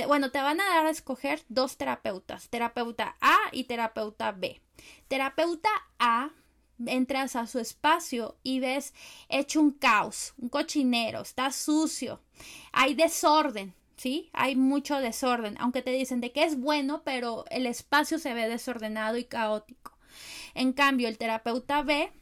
bueno, 0.06 0.30
te 0.30 0.40
van 0.40 0.60
a 0.60 0.64
dar 0.64 0.86
a 0.86 0.90
escoger 0.90 1.42
dos 1.48 1.76
terapeutas, 1.76 2.48
terapeuta 2.50 3.16
A 3.20 3.36
y 3.52 3.64
terapeuta 3.64 4.32
B. 4.32 4.60
Terapeuta 5.08 5.70
A 5.98 6.30
entras 6.86 7.36
a 7.36 7.46
su 7.46 7.60
espacio 7.60 8.36
y 8.42 8.60
ves 8.60 8.92
hecho 9.28 9.60
un 9.60 9.70
caos, 9.70 10.34
un 10.36 10.48
cochinero, 10.48 11.20
está 11.20 11.50
sucio, 11.52 12.20
hay 12.72 12.94
desorden, 12.94 13.74
¿sí? 14.04 14.28
Hay 14.34 14.54
mucho 14.54 14.98
desorden, 14.98 15.56
aunque 15.58 15.80
te 15.80 15.90
dicen 15.90 16.20
de 16.20 16.30
que 16.30 16.44
es 16.44 16.60
bueno, 16.60 17.00
pero 17.04 17.46
el 17.48 17.64
espacio 17.64 18.18
se 18.18 18.34
ve 18.34 18.46
desordenado 18.50 19.16
y 19.16 19.24
caótico. 19.24 19.96
En 20.52 20.74
cambio, 20.74 21.08
el 21.08 21.16
terapeuta 21.16 21.80
B 21.80 22.12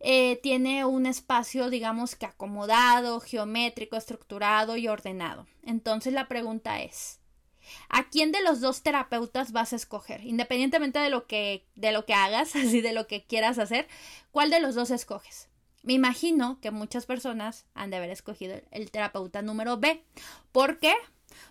eh, 0.00 0.40
tiene 0.42 0.86
un 0.86 1.04
espacio, 1.04 1.68
digamos 1.68 2.16
que 2.16 2.24
acomodado, 2.24 3.20
geométrico, 3.20 3.98
estructurado 3.98 4.78
y 4.78 4.88
ordenado. 4.88 5.46
Entonces 5.62 6.14
la 6.14 6.26
pregunta 6.26 6.80
es, 6.80 7.20
¿a 7.90 8.08
quién 8.08 8.32
de 8.32 8.42
los 8.42 8.62
dos 8.62 8.82
terapeutas 8.82 9.52
vas 9.52 9.74
a 9.74 9.76
escoger? 9.76 10.24
Independientemente 10.24 11.00
de 11.00 11.10
lo 11.10 11.26
que, 11.26 11.66
de 11.74 11.92
lo 11.92 12.06
que 12.06 12.14
hagas, 12.14 12.56
así 12.56 12.80
de 12.80 12.94
lo 12.94 13.06
que 13.06 13.24
quieras 13.24 13.58
hacer, 13.58 13.88
¿cuál 14.30 14.48
de 14.48 14.60
los 14.60 14.74
dos 14.74 14.90
escoges? 14.90 15.50
Me 15.84 15.92
imagino 15.92 16.58
que 16.62 16.70
muchas 16.70 17.04
personas 17.04 17.66
han 17.74 17.90
de 17.90 17.98
haber 17.98 18.08
escogido 18.08 18.56
el 18.70 18.90
terapeuta 18.90 19.42
número 19.42 19.76
B. 19.76 20.02
¿Por 20.50 20.78
qué? 20.78 20.94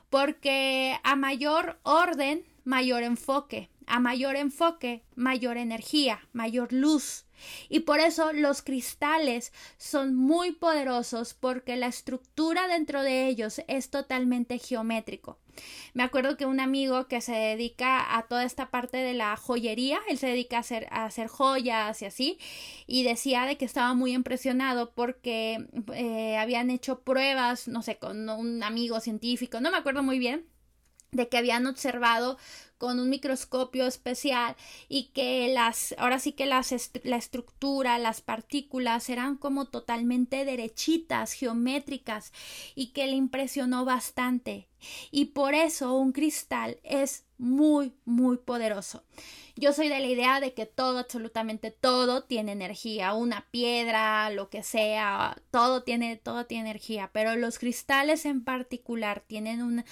Porque 0.10 0.98
a 1.04 1.16
mayor 1.16 1.80
orden, 1.84 2.44
mayor 2.64 3.04
enfoque. 3.04 3.70
A 3.88 4.00
mayor 4.00 4.36
enfoque, 4.36 5.04
mayor 5.16 5.58
energía, 5.58 6.20
mayor 6.34 6.74
luz. 6.74 7.26
Y 7.70 7.82
por 7.82 8.00
eso 8.00 8.32
los 8.34 8.62
cristales 8.62 9.52
son 9.78 10.16
muy 10.16 10.52
poderosos 10.52 11.34
porque 11.34 11.76
la 11.76 11.88
estructura 11.88 12.68
dentro 12.68 13.02
de 13.02 13.28
ellos 13.28 13.62
es 13.68 13.90
totalmente 13.90 14.60
geométrico. 14.60 15.40
Me 15.94 16.04
acuerdo 16.04 16.36
que 16.36 16.46
un 16.46 16.60
amigo 16.60 17.08
que 17.08 17.22
se 17.22 17.34
dedica 17.34 18.18
a 18.18 18.24
toda 18.24 18.44
esta 18.44 18.72
parte 18.72 18.98
de 18.98 19.14
la 19.14 19.36
joyería, 19.38 20.00
él 20.10 20.18
se 20.18 20.28
dedica 20.28 20.58
a 20.58 21.06
hacer, 21.06 21.28
joyas 21.28 22.02
y 22.02 22.06
así, 22.06 22.40
y 22.88 23.04
decía 23.04 23.46
de 23.46 23.58
que 23.58 23.66
estaba 23.66 23.94
muy 23.94 24.14
impresionado 24.14 24.92
porque 24.96 25.68
eh, 25.94 26.38
habían 26.38 26.72
hecho 26.72 27.02
pruebas, 27.02 27.68
no 27.68 27.84
sé, 27.84 27.98
con 27.98 28.28
un 28.30 28.64
amigo 28.64 29.00
científico, 29.00 29.62
no 29.62 29.70
me 29.70 29.78
acuerdo 29.78 30.02
muy 30.02 30.18
bien, 30.18 30.46
de 31.14 31.30
que 31.30 31.38
habían 31.38 31.66
observado 31.68 32.38
con 32.84 33.00
un 33.00 33.10
microscopio 33.10 33.88
especial 33.88 34.58
y 34.90 35.06
que 35.14 35.48
las 35.54 35.96
ahora 35.98 36.20
sí 36.20 36.34
que 36.34 36.46
las 36.46 36.76
la 37.04 37.16
estructura 37.16 37.98
las 37.98 38.20
partículas 38.20 39.08
eran 39.10 39.38
como 39.38 39.70
totalmente 39.70 40.44
derechitas 40.44 41.32
geométricas 41.32 42.34
y 42.76 42.88
que 42.88 43.08
le 43.08 43.14
impresionó 43.14 43.86
bastante. 43.86 44.68
Y 45.12 45.28
por 45.28 45.54
eso 45.54 45.94
un 45.94 46.12
cristal 46.12 46.78
es 46.84 47.24
muy 47.38 47.94
muy 48.04 48.36
poderoso. 48.36 49.04
Yo 49.56 49.72
soy 49.72 49.88
de 49.88 50.02
la 50.02 50.08
idea 50.08 50.40
de 50.42 50.54
que 50.54 50.66
todo 50.66 50.98
absolutamente 50.98 51.72
todo 51.72 52.24
tiene 52.24 52.52
energía. 52.52 53.14
Una 53.14 53.48
piedra 53.50 54.30
lo 54.30 54.50
que 54.50 54.62
sea 54.62 55.38
todo 55.52 55.84
tiene 55.84 56.18
todo 56.18 56.48
tiene 56.48 56.72
energía. 56.72 57.12
Pero 57.14 57.38
los 57.38 57.60
cristales 57.60 58.26
en 58.26 58.44
particular 58.44 59.24
tienen 59.26 59.62
una 59.62 59.86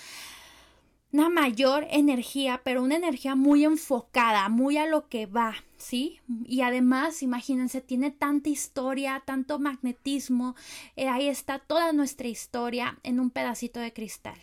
una 1.14 1.30
mayor 1.30 1.86
energía, 1.90 2.62
pero 2.64 2.84
una 2.84 2.96
energía 2.96 3.36
muy 3.36 3.66
enfocada, 3.66 4.48
muy 4.50 4.78
a 4.78 4.86
lo 4.86 5.10
que 5.10 5.26
va, 5.26 5.56
¿sí? 5.78 6.20
Y 6.46 6.62
además, 6.62 7.22
imagínense, 7.22 7.82
tiene 7.82 8.12
tanta 8.12 8.50
historia, 8.50 9.22
tanto 9.26 9.60
magnetismo, 9.60 10.56
eh, 10.96 11.10
ahí 11.10 11.28
está 11.28 11.60
toda 11.60 11.92
nuestra 11.92 12.28
historia 12.28 12.98
en 13.04 13.20
un 13.20 13.30
pedacito 13.30 13.80
de 13.80 13.94
cristal. 13.94 14.40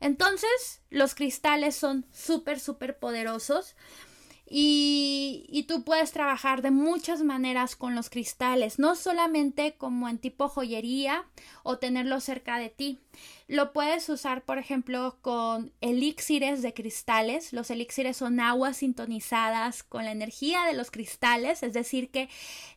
Entonces, 0.00 0.80
los 0.90 1.14
cristales 1.14 1.74
son 1.74 2.06
súper, 2.12 2.60
súper 2.60 2.98
poderosos. 2.98 3.74
Y, 4.50 5.64
tú 5.68 5.84
puedes 5.84 6.12
trabajar 6.12 6.62
de 6.62 6.70
muchas 6.70 7.22
maneras 7.22 7.76
con 7.76 7.94
los 7.94 8.08
cristales, 8.08 8.78
no 8.78 8.96
solamente 8.96 9.74
como 9.76 10.08
en 10.08 10.16
tipo 10.16 10.48
joyería 10.48 11.26
o 11.62 11.76
tenerlo 11.76 12.20
cerca 12.20 12.58
de 12.58 12.70
ti. 12.70 13.00
Lo 13.48 13.72
puedes 13.72 14.08
usar, 14.08 14.42
por 14.42 14.56
ejemplo, 14.58 15.18
con 15.20 15.72
elixires 15.82 16.62
de 16.62 16.72
cristales. 16.72 17.52
Los 17.52 17.70
elixires 17.70 18.16
son 18.16 18.40
aguas 18.40 18.78
sintonizadas 18.78 19.82
con 19.82 20.04
la 20.04 20.12
energía 20.12 20.64
de 20.64 20.74
los 20.74 20.90
cristales, 20.90 21.62
es 21.62 21.72
decir, 21.74 22.10
que 22.10 22.28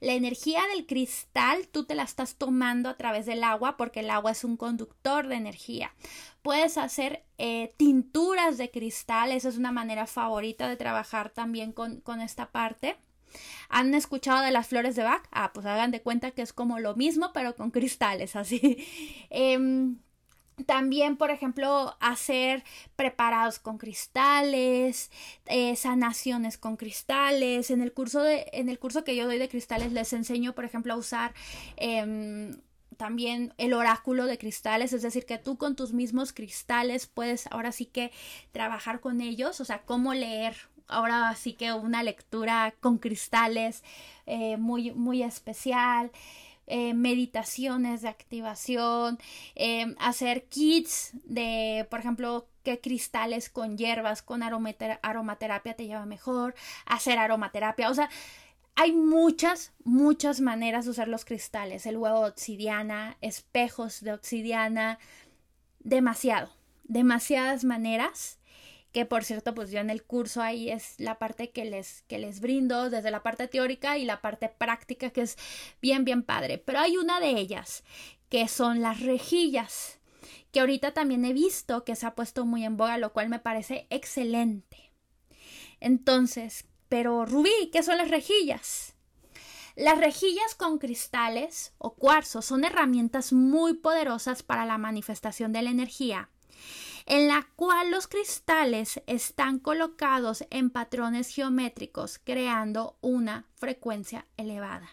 la 0.01 0.13
energía 0.13 0.61
del 0.73 0.85
cristal 0.85 1.67
tú 1.67 1.85
te 1.85 1.95
la 1.95 2.03
estás 2.03 2.35
tomando 2.35 2.89
a 2.89 2.97
través 2.97 3.25
del 3.25 3.43
agua 3.43 3.77
porque 3.77 4.01
el 4.01 4.09
agua 4.09 4.31
es 4.31 4.43
un 4.43 4.57
conductor 4.57 5.27
de 5.27 5.35
energía. 5.35 5.93
Puedes 6.41 6.77
hacer 6.77 7.23
eh, 7.37 7.73
tinturas 7.77 8.57
de 8.57 8.71
cristal, 8.71 9.31
esa 9.31 9.49
es 9.49 9.57
una 9.57 9.71
manera 9.71 10.07
favorita 10.07 10.67
de 10.67 10.77
trabajar 10.77 11.29
también 11.29 11.71
con, 11.71 12.01
con 12.01 12.19
esta 12.21 12.51
parte. 12.51 12.97
¿Han 13.69 13.93
escuchado 13.95 14.41
de 14.43 14.51
las 14.51 14.67
flores 14.67 14.95
de 14.95 15.03
Bach? 15.03 15.23
Ah, 15.31 15.51
pues 15.53 15.65
hagan 15.65 15.91
de 15.91 16.01
cuenta 16.01 16.31
que 16.31 16.41
es 16.41 16.53
como 16.53 16.79
lo 16.79 16.95
mismo, 16.95 17.31
pero 17.33 17.55
con 17.55 17.71
cristales, 17.71 18.35
así. 18.37 18.85
eh, 19.29 19.93
también, 20.65 21.17
por 21.17 21.31
ejemplo, 21.31 21.95
hacer 21.99 22.63
preparados 22.95 23.57
con 23.59 23.77
cristales, 23.77 25.09
eh, 25.47 25.75
sanaciones 25.75 26.57
con 26.57 26.77
cristales. 26.77 27.71
En 27.71 27.81
el 27.81 27.93
curso 27.93 28.21
de, 28.21 28.45
en 28.53 28.69
el 28.69 28.77
curso 28.77 29.03
que 29.03 29.15
yo 29.15 29.25
doy 29.25 29.39
de 29.39 29.49
cristales 29.49 29.91
les 29.91 30.13
enseño, 30.13 30.53
por 30.53 30.65
ejemplo, 30.65 30.93
a 30.93 30.97
usar 30.97 31.33
eh, 31.77 32.51
también 33.01 33.51
el 33.57 33.73
oráculo 33.73 34.27
de 34.27 34.37
cristales, 34.37 34.93
es 34.93 35.01
decir, 35.01 35.25
que 35.25 35.39
tú 35.39 35.57
con 35.57 35.75
tus 35.75 35.91
mismos 35.91 36.33
cristales 36.33 37.07
puedes 37.07 37.47
ahora 37.47 37.71
sí 37.71 37.87
que 37.87 38.11
trabajar 38.51 38.99
con 38.99 39.21
ellos, 39.21 39.59
o 39.59 39.65
sea, 39.65 39.81
cómo 39.81 40.13
leer 40.13 40.55
ahora 40.87 41.33
sí 41.33 41.53
que 41.53 41.73
una 41.73 42.03
lectura 42.03 42.75
con 42.79 42.99
cristales 42.99 43.83
eh, 44.27 44.57
muy, 44.57 44.91
muy 44.91 45.23
especial. 45.23 46.11
Eh, 46.67 46.93
meditaciones 46.93 48.03
de 48.03 48.07
activación, 48.07 49.17
eh, 49.55 49.93
hacer 49.99 50.45
kits 50.45 51.11
de, 51.25 51.85
por 51.89 51.99
ejemplo, 51.99 52.47
qué 52.63 52.79
cristales 52.79 53.49
con 53.49 53.77
hierbas, 53.77 54.21
con 54.21 54.41
aromaterapia 54.43 55.75
te 55.75 55.87
lleva 55.87 56.05
mejor, 56.05 56.53
hacer 56.85 57.17
aromaterapia, 57.17 57.89
o 57.89 57.93
sea, 57.93 58.09
hay 58.81 58.93
muchas, 58.93 59.73
muchas 59.83 60.41
maneras 60.41 60.85
de 60.85 60.91
usar 60.91 61.07
los 61.07 61.23
cristales, 61.23 61.85
el 61.85 61.97
huevo 61.97 62.23
de 62.23 62.29
obsidiana, 62.31 63.15
espejos 63.21 64.01
de 64.01 64.11
obsidiana, 64.11 64.97
demasiado, 65.81 66.49
demasiadas 66.85 67.63
maneras 67.63 68.39
que 68.91 69.05
por 69.05 69.23
cierto, 69.23 69.53
pues 69.53 69.69
yo 69.69 69.79
en 69.79 69.91
el 69.91 70.03
curso 70.03 70.41
ahí 70.41 70.71
es 70.71 70.95
la 70.97 71.19
parte 71.19 71.51
que 71.51 71.63
les, 71.63 72.01
que 72.07 72.17
les 72.17 72.41
brindo, 72.41 72.89
desde 72.89 73.11
la 73.11 73.21
parte 73.21 73.47
teórica 73.47 73.99
y 73.99 74.03
la 74.03 74.19
parte 74.19 74.49
práctica, 74.49 75.11
que 75.11 75.21
es 75.21 75.37
bien, 75.79 76.03
bien 76.03 76.23
padre. 76.23 76.57
Pero 76.57 76.79
hay 76.79 76.97
una 76.97 77.19
de 77.19 77.29
ellas, 77.29 77.83
que 78.29 78.47
son 78.47 78.81
las 78.81 78.99
rejillas, 78.99 79.99
que 80.51 80.59
ahorita 80.59 80.93
también 80.93 81.23
he 81.23 81.33
visto 81.33 81.85
que 81.85 81.95
se 81.95 82.05
ha 82.05 82.15
puesto 82.15 82.45
muy 82.45 82.65
en 82.65 82.77
boga, 82.77 82.97
lo 82.97 83.13
cual 83.13 83.29
me 83.29 83.39
parece 83.39 83.87
excelente. 83.91 84.91
Entonces, 85.79 86.65
pero 86.91 87.25
Rubí, 87.25 87.69
¿qué 87.71 87.83
son 87.83 87.95
las 87.95 88.09
rejillas? 88.09 88.95
Las 89.77 89.97
rejillas 89.97 90.55
con 90.55 90.77
cristales 90.77 91.71
o 91.77 91.93
cuarzos 91.93 92.43
son 92.43 92.65
herramientas 92.65 93.31
muy 93.31 93.75
poderosas 93.75 94.43
para 94.43 94.65
la 94.65 94.77
manifestación 94.77 95.53
de 95.53 95.61
la 95.61 95.69
energía 95.69 96.29
en 97.05 97.29
la 97.29 97.47
cual 97.55 97.91
los 97.91 98.07
cristales 98.07 99.01
están 99.07 99.59
colocados 99.59 100.43
en 100.49 100.69
patrones 100.69 101.33
geométricos 101.33 102.19
creando 102.19 102.97
una 102.99 103.47
frecuencia 103.55 104.27
elevada. 104.35 104.89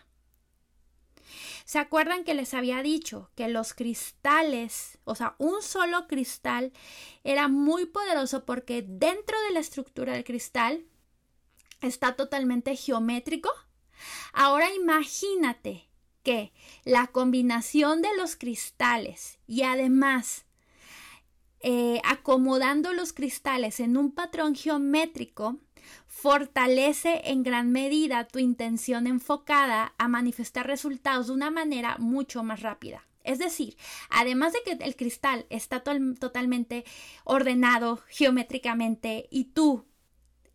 ¿Se 1.64 1.81
acuerdan 1.81 2.22
que 2.22 2.35
les 2.35 2.55
había 2.55 2.81
dicho 2.81 3.33
que 3.35 3.49
los 3.49 3.75
cristales, 3.75 4.99
o 5.03 5.16
sea, 5.16 5.35
un 5.38 5.62
solo 5.62 6.07
cristal, 6.07 6.72
era 7.25 7.49
muy 7.49 7.87
poderoso 7.87 8.44
porque 8.44 8.83
dentro 8.87 9.37
de 9.49 9.55
la 9.55 9.61
estructura 9.61 10.12
del 10.12 10.22
cristal 10.22 10.87
está 11.81 12.17
totalmente 12.17 12.77
geométrico? 12.77 13.51
Ahora 14.33 14.73
imagínate 14.75 15.88
que 16.23 16.53
la 16.85 17.07
combinación 17.07 18.03
de 18.03 18.17
los 18.17 18.37
cristales 18.37 19.38
y 19.47 19.62
además 19.62 20.47
eh, 21.61 22.01
acomodando 22.05 22.93
los 22.93 23.12
cristales 23.12 23.81
en 23.81 23.97
un 23.97 24.12
patrón 24.12 24.55
geométrico, 24.55 25.59
fortalece 26.07 27.23
en 27.25 27.43
gran 27.43 27.73
medida 27.73 28.29
tu 28.29 28.38
intención 28.38 29.07
enfocada 29.07 29.95
a 29.99 30.09
manifestar 30.09 30.67
resultados 30.67 31.29
de 31.29 31.33
una 31.33 31.51
manera 31.51 31.97
mucho 31.99 32.45
más 32.45 32.61
rápida. 32.61 33.07
Es 33.25 33.38
decir, 33.38 33.77
además 34.09 34.53
de 34.53 34.61
que 34.64 34.85
el 34.85 34.97
cristal 34.97 35.47
está 35.51 35.83
totalmente 35.83 36.85
ordenado 37.25 38.03
geométricamente 38.09 39.29
y 39.31 39.45
tú 39.47 39.85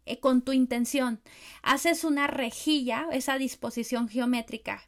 eh, 0.05 0.19
con 0.19 0.41
tu 0.41 0.51
intención 0.51 1.21
haces 1.61 2.03
una 2.03 2.27
rejilla, 2.27 3.07
esa 3.11 3.37
disposición 3.37 4.09
geométrica 4.09 4.83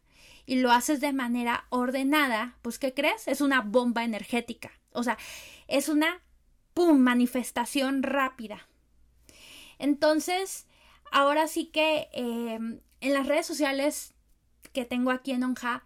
y 0.45 0.57
lo 0.57 0.71
haces 0.71 1.01
de 1.01 1.13
manera 1.13 1.65
ordenada, 1.69 2.57
pues 2.61 2.79
¿qué 2.79 2.93
crees? 2.93 3.27
Es 3.27 3.41
una 3.41 3.61
bomba 3.61 4.03
energética. 4.03 4.71
O 4.91 5.03
sea, 5.03 5.17
es 5.67 5.89
una, 5.89 6.21
¡pum!, 6.73 6.99
manifestación 6.99 8.03
rápida. 8.03 8.67
Entonces, 9.79 10.67
ahora 11.11 11.47
sí 11.47 11.65
que 11.65 12.09
em, 12.13 12.79
en 13.01 13.13
las 13.13 13.27
redes 13.27 13.45
sociales 13.45 14.13
que 14.73 14.85
tengo 14.85 15.11
aquí 15.11 15.31
en 15.31 15.43
Onja, 15.43 15.83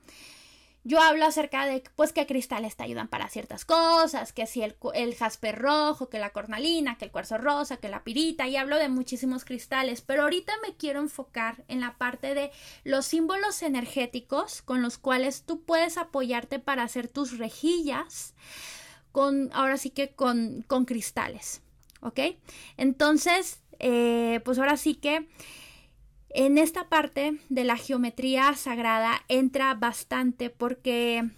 yo 0.84 1.02
hablo 1.02 1.26
acerca 1.26 1.66
de 1.66 1.84
pues 1.96 2.14
qué 2.14 2.26
cristales 2.26 2.76
te 2.76 2.84
ayudan 2.84 3.08
para 3.08 3.30
ciertas 3.30 3.66
cosas, 3.66 4.34
que 4.34 4.46
si 4.46 4.62
el, 4.62 4.76
el, 4.94 5.16
jasper 5.16 5.60
rojo, 5.60 6.10
que 6.10 6.20
la 6.20 6.32
cornalina, 6.32 6.98
que 6.98 7.06
el 7.06 7.12
cuarzo 7.12 7.38
rosa, 7.38 7.78
que 7.78 7.90
la 7.90 8.04
pirita, 8.04 8.48
y 8.48 8.56
hablo 8.56 8.78
de 8.78 8.90
muchísimos 8.90 9.46
cristales, 9.46 10.02
pero 10.02 10.24
ahorita 10.24 10.54
me 10.66 10.76
quiero 10.76 11.02
enfocar 11.02 11.64
en 11.68 11.82
la 11.82 11.98
parte 11.98 12.34
de 12.34 12.52
los 12.84 13.06
símbolos 13.06 13.62
energéticos 13.62 14.62
con 14.62 14.82
los 14.82 14.98
cuales 14.98 15.44
tú 15.44 15.64
puedes 15.64 15.98
apoyarte 15.98 16.60
para 16.60 16.84
hacer 16.84 17.08
tus 17.08 17.38
rejillas, 17.38 18.34
con, 19.12 19.50
ahora 19.54 19.78
sí 19.78 19.90
que 19.90 20.12
con, 20.12 20.64
con 20.68 20.86
cristales, 20.86 21.62
¿ok? 22.02 22.20
Entonces, 22.78 23.62
eh, 23.80 24.42
pues 24.46 24.60
ahora 24.60 24.78
sí 24.78 24.96
que 24.96 25.28
en 26.30 26.58
esta 26.58 26.90
parte 26.90 27.40
de 27.50 27.64
la 27.64 27.78
geometría 27.78 28.54
sagrada 28.56 29.24
entra 29.28 29.74
bastante 29.74 30.50
porque, 30.50 31.30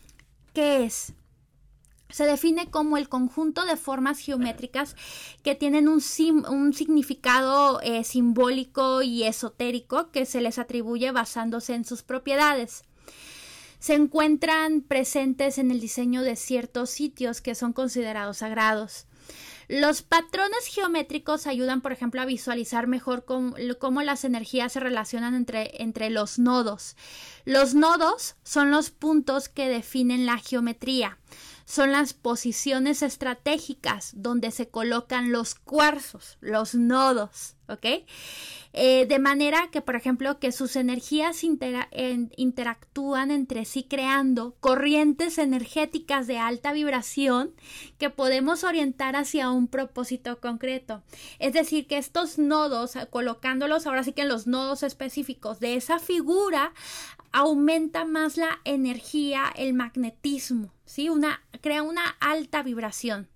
¿qué 0.53 0.83
es? 0.85 1.13
Se 2.09 2.25
define 2.25 2.69
como 2.69 2.97
el 2.97 3.07
conjunto 3.07 3.65
de 3.65 3.77
formas 3.77 4.19
geométricas 4.19 4.95
que 5.43 5.55
tienen 5.55 5.87
un, 5.87 6.01
un 6.49 6.73
significado 6.73 7.79
eh, 7.81 8.03
simbólico 8.03 9.01
y 9.01 9.23
esotérico 9.23 10.11
que 10.11 10.25
se 10.25 10.41
les 10.41 10.59
atribuye 10.59 11.11
basándose 11.11 11.73
en 11.73 11.85
sus 11.85 12.03
propiedades 12.03 12.83
se 13.81 13.95
encuentran 13.95 14.81
presentes 14.81 15.57
en 15.57 15.71
el 15.71 15.81
diseño 15.81 16.21
de 16.21 16.35
ciertos 16.35 16.91
sitios 16.91 17.41
que 17.41 17.55
son 17.55 17.73
considerados 17.73 18.37
sagrados. 18.37 19.07
Los 19.71 20.01
patrones 20.01 20.65
geométricos 20.65 21.47
ayudan, 21.47 21.79
por 21.79 21.93
ejemplo, 21.93 22.21
a 22.21 22.25
visualizar 22.25 22.87
mejor 22.87 23.23
cómo, 23.23 24.01
las 24.01 24.25
energías 24.25 24.73
se 24.73 24.81
relacionan 24.81 25.33
entre, 25.33 25.81
entre 25.81 26.09
los 26.09 26.39
nodos. 26.39 26.97
Los 27.45 27.73
nodos 27.73 28.35
son 28.43 28.69
los 28.69 28.89
puntos 28.89 29.47
que 29.47 29.69
definen 29.69 30.25
la 30.25 30.39
geometría 30.39 31.17
son 31.65 31.91
las 31.91 32.13
posiciones 32.13 33.01
estratégicas 33.01 34.11
donde 34.15 34.51
se 34.51 34.69
colocan 34.69 35.31
los 35.31 35.55
cuarzos, 35.55 36.37
los 36.41 36.75
nodos, 36.75 37.55
¿ok? 37.67 38.05
Eh, 38.73 39.05
de 39.05 39.19
manera 39.19 39.69
que, 39.69 39.81
por 39.81 39.95
ejemplo, 39.95 40.39
que 40.39 40.51
sus 40.51 40.75
energías 40.75 41.43
interactúan 41.43 43.31
entre 43.31 43.65
sí 43.65 43.83
creando 43.83 44.55
corrientes 44.59 45.37
energéticas 45.37 46.27
de 46.27 46.37
alta 46.37 46.71
vibración 46.71 47.53
que 47.97 48.09
podemos 48.09 48.63
orientar 48.63 49.15
hacia 49.15 49.49
un 49.49 49.67
propósito 49.67 50.39
concreto. 50.39 51.03
Es 51.39 51.53
decir, 51.53 51.87
que 51.87 51.97
estos 51.97 52.37
nodos, 52.37 52.93
colocándolos 53.09 53.87
ahora 53.87 54.03
sí 54.03 54.13
que 54.13 54.21
en 54.21 54.29
los 54.29 54.47
nodos 54.47 54.83
específicos 54.83 55.59
de 55.59 55.75
esa 55.75 55.99
figura, 55.99 56.73
aumenta 57.31 58.05
más 58.05 58.37
la 58.37 58.59
energía, 58.63 59.51
el 59.55 59.73
magnetismo, 59.73 60.73
¿sí? 60.85 61.09
Una, 61.09 61.41
crea 61.61 61.83
una 61.83 62.05
alta 62.19 62.63
vibración. 62.63 63.29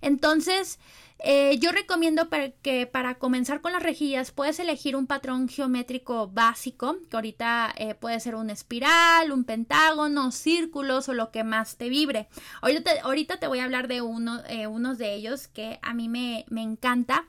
Entonces, 0.00 0.78
eh, 1.24 1.56
yo 1.60 1.70
recomiendo 1.70 2.28
que 2.62 2.88
para 2.88 3.14
comenzar 3.18 3.60
con 3.60 3.72
las 3.72 3.82
rejillas 3.82 4.32
puedes 4.32 4.58
elegir 4.58 4.96
un 4.96 5.06
patrón 5.06 5.48
geométrico 5.48 6.26
básico, 6.26 6.96
que 7.08 7.16
ahorita 7.16 7.72
eh, 7.76 7.94
puede 7.94 8.18
ser 8.18 8.34
una 8.34 8.52
espiral, 8.52 9.30
un 9.30 9.44
pentágono, 9.44 10.32
círculos 10.32 11.08
o 11.08 11.14
lo 11.14 11.30
que 11.30 11.44
más 11.44 11.76
te 11.76 11.88
vibre. 11.88 12.28
Ahorita 12.60 12.94
te, 12.94 13.00
ahorita 13.00 13.36
te 13.36 13.46
voy 13.46 13.60
a 13.60 13.64
hablar 13.64 13.86
de 13.86 14.02
uno, 14.02 14.40
eh, 14.48 14.66
unos 14.66 14.98
de 14.98 15.14
ellos 15.14 15.46
que 15.46 15.78
a 15.82 15.94
mí 15.94 16.08
me, 16.08 16.44
me, 16.48 16.62
encanta. 16.62 17.24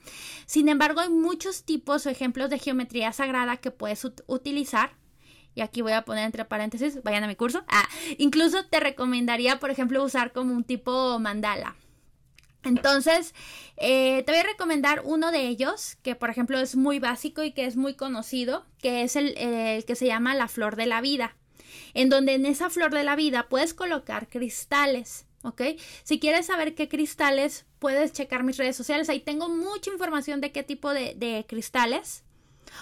Sin 0.47 0.69
embargo, 0.69 1.01
hay 1.01 1.09
muchos 1.09 1.63
tipos 1.63 2.07
o 2.07 2.09
ejemplos 2.09 2.49
de 2.49 2.57
geometría 2.57 3.13
sagrada 3.13 3.57
que 3.57 3.69
puedes 3.69 4.03
utilizar. 4.25 5.02
Y 5.55 5.61
aquí 5.61 5.81
voy 5.81 5.91
a 5.91 6.03
poner 6.03 6.25
entre 6.25 6.45
paréntesis, 6.45 7.03
vayan 7.03 7.23
a 7.23 7.27
mi 7.27 7.35
curso. 7.35 7.63
Ah, 7.67 7.87
incluso 8.17 8.65
te 8.65 8.79
recomendaría, 8.79 9.59
por 9.59 9.69
ejemplo, 9.69 10.03
usar 10.03 10.31
como 10.31 10.53
un 10.53 10.63
tipo 10.63 11.19
mandala. 11.19 11.75
Entonces, 12.63 13.33
eh, 13.77 14.23
te 14.25 14.31
voy 14.31 14.39
a 14.39 14.43
recomendar 14.43 15.01
uno 15.03 15.31
de 15.31 15.47
ellos, 15.47 15.97
que 16.01 16.15
por 16.15 16.29
ejemplo 16.29 16.57
es 16.59 16.75
muy 16.75 16.99
básico 16.99 17.43
y 17.43 17.51
que 17.51 17.65
es 17.65 17.75
muy 17.75 17.93
conocido, 17.93 18.65
que 18.79 19.03
es 19.03 19.15
el, 19.15 19.33
que 19.85 19.95
se 19.95 20.07
llama 20.07 20.33
la 20.33 20.47
flor 20.47 20.77
de 20.77 20.85
la 20.85 21.01
vida, 21.01 21.35
en 21.93 22.09
donde 22.09 22.35
en 22.35 22.45
esa 22.45 22.69
flor 22.69 22.93
de 22.93 23.03
la 23.03 23.15
vida 23.15 23.47
puedes 23.49 23.73
colocar 23.73 24.29
cristales. 24.29 25.25
¿ok? 25.43 25.61
Si 26.03 26.19
quieres 26.19 26.45
saber 26.45 26.73
qué 26.73 26.87
cristales, 26.87 27.65
puedes 27.79 28.13
checar 28.13 28.43
mis 28.43 28.55
redes 28.55 28.77
sociales. 28.77 29.09
Ahí 29.09 29.19
tengo 29.19 29.49
mucha 29.49 29.91
información 29.91 30.39
de 30.39 30.53
qué 30.53 30.63
tipo 30.63 30.93
de 30.93 31.45
cristales 31.49 32.23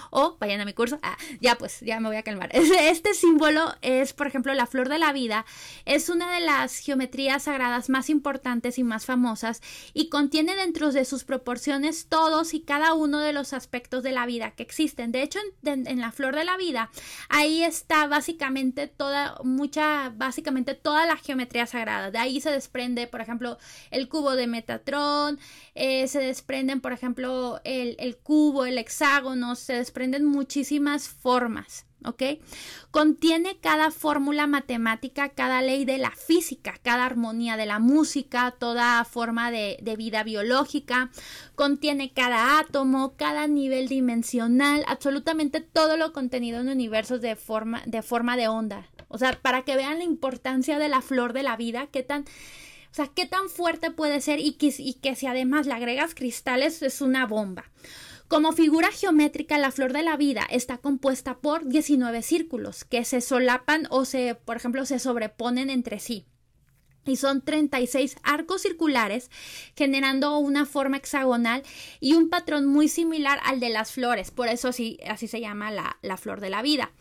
o 0.09 0.37
vayan 0.39 0.61
a 0.61 0.65
mi 0.65 0.73
curso. 0.73 0.99
Ah, 1.03 1.17
ya 1.39 1.57
pues, 1.57 1.79
ya 1.81 1.99
me 1.99 2.09
voy 2.09 2.17
a 2.17 2.23
calmar. 2.23 2.49
Este 2.91 3.13
símbolo 3.13 3.73
es, 3.81 4.13
por 4.13 4.27
ejemplo, 4.27 4.53
la 4.53 4.65
flor 4.65 4.89
de 4.89 4.99
la 4.99 5.13
vida. 5.13 5.45
Es 5.85 6.09
una 6.09 6.33
de 6.33 6.41
las 6.41 6.77
geometrías 6.77 7.43
sagradas 7.43 7.89
más 7.89 8.09
importantes 8.09 8.77
y 8.77 8.83
más 8.83 9.05
famosas 9.05 9.61
y 9.93 10.09
contiene 10.09 10.55
dentro 10.55 10.91
de 10.91 11.05
sus 11.05 11.23
proporciones 11.23 12.07
todos 12.07 12.53
y 12.53 12.61
cada 12.61 12.93
uno 12.93 13.19
de 13.19 13.33
los 13.33 13.53
aspectos 13.53 14.03
de 14.03 14.11
la 14.11 14.25
vida 14.25 14.51
que 14.51 14.63
existen. 14.63 15.11
De 15.11 15.21
hecho, 15.21 15.39
en, 15.63 15.99
la 15.99 16.11
flor 16.11 16.35
de 16.35 16.43
la 16.43 16.57
vida, 16.57 16.89
ahí 17.29 17.63
está 17.63 18.07
básicamente 18.07 18.87
toda, 18.87 19.37
mucha, 19.43 20.11
básicamente 20.15 20.73
toda 20.73 21.05
la 21.05 21.17
geometría 21.17 21.65
sagrada. 21.67 22.11
De 22.11 22.17
ahí 22.17 22.41
se 22.41 22.51
desprende, 22.51 23.07
por 23.07 23.21
ejemplo, 23.21 23.57
el 23.91 24.07
cubo 24.09 24.35
de 24.35 24.47
Metatrón, 24.47 25.39
eh, 25.75 26.07
se 26.07 26.19
desprenden, 26.19 26.81
por 26.81 26.93
ejemplo, 26.93 27.61
el, 27.63 27.95
el 27.99 28.17
cubo, 28.17 28.65
el 28.65 28.77
hexágono, 28.77 29.55
se 29.55 29.73
desprenden 29.81 30.25
muchísimas 30.25 31.09
formas. 31.09 31.85
¿ok? 32.05 32.23
Contiene 32.89 33.57
cada 33.59 33.91
fórmula 33.91 34.47
matemática, 34.47 35.29
cada 35.29 35.61
ley 35.61 35.85
de 35.85 35.97
la 35.97 36.11
física, 36.11 36.73
cada 36.81 37.05
armonía 37.05 37.57
de 37.57 37.65
la 37.65 37.79
música, 37.79 38.55
toda 38.57 39.03
forma 39.05 39.51
de, 39.51 39.77
vida 39.97 40.23
biológica, 40.23 41.11
contiene 41.55 42.11
cada 42.11 42.59
átomo, 42.59 43.13
cada 43.17 43.47
nivel 43.47 43.87
dimensional, 43.87 44.83
absolutamente 44.87 45.61
todo 45.61 45.97
lo 45.97 46.13
contenido 46.13 46.59
en 46.59 46.69
universos 46.69 47.21
de 47.21 47.35
forma 47.35 47.83
de, 47.85 48.01
forma 48.01 48.37
de 48.37 48.47
onda. 48.47 48.87
O 49.09 49.17
sea, 49.17 49.37
para 49.41 49.63
que 49.63 49.75
vean 49.75 49.99
la 49.99 50.05
importancia 50.05 50.79
de 50.79 50.89
la 50.89 51.01
flor 51.01 51.33
de 51.33 51.43
la 51.43 51.57
vida, 51.57 51.87
qué 51.87 52.03
tan... 52.03 52.25
O 52.89 52.93
sea, 52.93 53.07
qué 53.07 53.25
tan 53.25 53.47
fuerte 53.47 53.89
puede 53.89 54.19
ser 54.19 54.41
y 54.41 54.51
que, 54.55 54.73
y 54.77 54.95
que 54.95 55.15
si 55.15 55.25
además 55.25 55.65
le 55.65 55.71
agregas 55.71 56.13
cristales 56.13 56.81
es 56.81 56.99
una 56.99 57.25
bomba. 57.25 57.63
Como 58.31 58.53
figura 58.53 58.89
geométrica, 58.93 59.57
la 59.57 59.71
flor 59.71 59.91
de 59.91 60.03
la 60.03 60.15
vida 60.15 60.47
está 60.49 60.77
compuesta 60.77 61.39
por 61.39 61.67
19 61.67 62.21
círculos 62.21 62.85
que 62.85 63.03
se 63.03 63.19
solapan 63.19 63.87
o 63.89 64.05
se, 64.05 64.35
por 64.35 64.55
ejemplo, 64.55 64.85
se 64.85 64.99
sobreponen 64.99 65.69
entre 65.69 65.99
sí. 65.99 66.25
Y 67.05 67.17
son 67.17 67.41
36 67.41 68.15
arcos 68.23 68.61
circulares, 68.61 69.29
generando 69.75 70.37
una 70.37 70.65
forma 70.65 70.95
hexagonal 70.95 71.63
y 71.99 72.13
un 72.13 72.29
patrón 72.29 72.67
muy 72.67 72.87
similar 72.87 73.41
al 73.43 73.59
de 73.59 73.67
las 73.67 73.91
flores. 73.91 74.31
Por 74.31 74.47
eso 74.47 74.69
así, 74.69 74.97
así 75.05 75.27
se 75.27 75.41
llama 75.41 75.69
la, 75.69 75.97
la 76.01 76.15
flor 76.15 76.39
de 76.39 76.51
la 76.51 76.61
vida. 76.61 76.93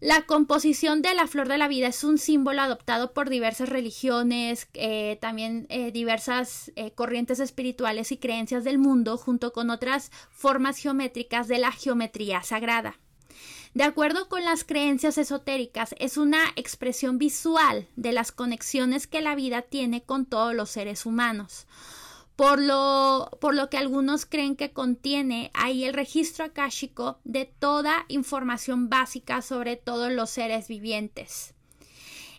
La 0.00 0.26
composición 0.26 1.02
de 1.02 1.12
la 1.14 1.26
flor 1.26 1.48
de 1.48 1.58
la 1.58 1.66
vida 1.66 1.88
es 1.88 2.04
un 2.04 2.18
símbolo 2.18 2.62
adoptado 2.62 3.12
por 3.12 3.28
diversas 3.28 3.68
religiones, 3.68 4.68
eh, 4.74 5.18
también 5.20 5.66
eh, 5.70 5.90
diversas 5.90 6.70
eh, 6.76 6.92
corrientes 6.92 7.40
espirituales 7.40 8.12
y 8.12 8.16
creencias 8.16 8.62
del 8.62 8.78
mundo, 8.78 9.18
junto 9.18 9.52
con 9.52 9.70
otras 9.70 10.12
formas 10.30 10.78
geométricas 10.78 11.48
de 11.48 11.58
la 11.58 11.72
geometría 11.72 12.44
sagrada. 12.44 13.00
De 13.74 13.82
acuerdo 13.82 14.28
con 14.28 14.44
las 14.44 14.62
creencias 14.62 15.18
esotéricas, 15.18 15.96
es 15.98 16.16
una 16.16 16.44
expresión 16.54 17.18
visual 17.18 17.88
de 17.96 18.12
las 18.12 18.30
conexiones 18.30 19.08
que 19.08 19.20
la 19.20 19.34
vida 19.34 19.62
tiene 19.62 20.04
con 20.04 20.26
todos 20.26 20.54
los 20.54 20.70
seres 20.70 21.06
humanos 21.06 21.66
por 22.38 22.62
lo, 22.62 23.30
por 23.40 23.56
lo 23.56 23.68
que 23.68 23.78
algunos 23.78 24.24
creen 24.24 24.54
que 24.54 24.72
contiene 24.72 25.50
ahí 25.54 25.82
el 25.82 25.92
registro 25.92 26.44
akáshico 26.44 27.18
de 27.24 27.46
toda 27.46 28.04
información 28.06 28.88
básica 28.88 29.42
sobre 29.42 29.74
todos 29.74 30.12
los 30.12 30.30
seres 30.30 30.68
vivientes. 30.68 31.54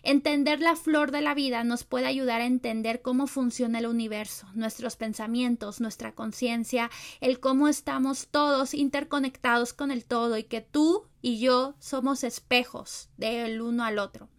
Entender 0.02 0.60
la 0.60 0.74
flor 0.74 1.10
de 1.10 1.20
la 1.20 1.34
vida 1.34 1.64
nos 1.64 1.84
puede 1.84 2.06
ayudar 2.06 2.40
a 2.40 2.46
entender 2.46 3.02
cómo 3.02 3.26
funciona 3.26 3.78
el 3.78 3.86
universo, 3.86 4.46
nuestros 4.54 4.96
pensamientos, 4.96 5.82
nuestra 5.82 6.12
conciencia, 6.14 6.90
el 7.20 7.38
cómo 7.38 7.68
estamos 7.68 8.28
todos 8.28 8.72
interconectados 8.72 9.74
con 9.74 9.90
el 9.90 10.06
todo 10.06 10.38
y 10.38 10.44
que 10.44 10.62
tú 10.62 11.04
y 11.20 11.40
yo 11.40 11.74
somos 11.78 12.24
espejos 12.24 13.10
del 13.18 13.60
uno 13.60 13.84
al 13.84 13.98
otro. 13.98 14.30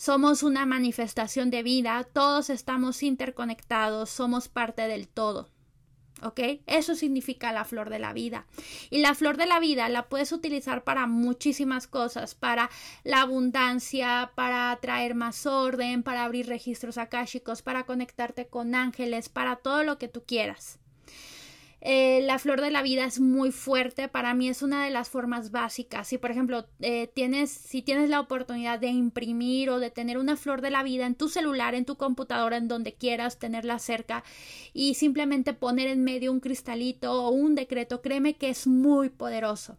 Somos 0.00 0.42
una 0.42 0.64
manifestación 0.64 1.50
de 1.50 1.62
vida, 1.62 2.04
todos 2.10 2.48
estamos 2.48 3.02
interconectados, 3.02 4.08
somos 4.08 4.48
parte 4.48 4.88
del 4.88 5.08
todo. 5.08 5.50
¿Ok? 6.22 6.40
Eso 6.66 6.94
significa 6.94 7.52
la 7.52 7.66
flor 7.66 7.90
de 7.90 7.98
la 7.98 8.14
vida. 8.14 8.46
Y 8.88 9.00
la 9.00 9.14
flor 9.14 9.36
de 9.36 9.44
la 9.44 9.60
vida 9.60 9.90
la 9.90 10.08
puedes 10.08 10.32
utilizar 10.32 10.84
para 10.84 11.06
muchísimas 11.06 11.86
cosas, 11.86 12.34
para 12.34 12.70
la 13.04 13.20
abundancia, 13.20 14.32
para 14.36 14.74
traer 14.80 15.14
más 15.14 15.44
orden, 15.44 16.02
para 16.02 16.24
abrir 16.24 16.46
registros 16.46 16.96
akáshicos, 16.96 17.60
para 17.60 17.84
conectarte 17.84 18.46
con 18.46 18.74
ángeles, 18.74 19.28
para 19.28 19.56
todo 19.56 19.84
lo 19.84 19.98
que 19.98 20.08
tú 20.08 20.24
quieras. 20.24 20.79
Eh, 21.82 22.20
la 22.22 22.38
flor 22.38 22.60
de 22.60 22.70
la 22.70 22.82
vida 22.82 23.04
es 23.04 23.20
muy 23.20 23.52
fuerte, 23.52 24.08
para 24.08 24.34
mí 24.34 24.48
es 24.48 24.62
una 24.62 24.84
de 24.84 24.90
las 24.90 25.08
formas 25.08 25.50
básicas. 25.50 26.08
Si 26.08 26.18
por 26.18 26.30
ejemplo 26.30 26.66
eh, 26.80 27.06
tienes, 27.14 27.50
si 27.50 27.82
tienes 27.82 28.10
la 28.10 28.20
oportunidad 28.20 28.78
de 28.78 28.88
imprimir 28.88 29.70
o 29.70 29.78
de 29.78 29.90
tener 29.90 30.18
una 30.18 30.36
flor 30.36 30.60
de 30.60 30.70
la 30.70 30.82
vida 30.82 31.06
en 31.06 31.14
tu 31.14 31.28
celular, 31.28 31.74
en 31.74 31.86
tu 31.86 31.96
computadora, 31.96 32.58
en 32.58 32.68
donde 32.68 32.94
quieras 32.94 33.38
tenerla 33.38 33.78
cerca 33.78 34.24
y 34.74 34.94
simplemente 34.94 35.54
poner 35.54 35.88
en 35.88 36.04
medio 36.04 36.32
un 36.32 36.40
cristalito 36.40 37.12
o 37.12 37.30
un 37.30 37.54
decreto, 37.54 38.02
créeme 38.02 38.36
que 38.36 38.50
es 38.50 38.66
muy 38.66 39.08
poderoso. 39.08 39.78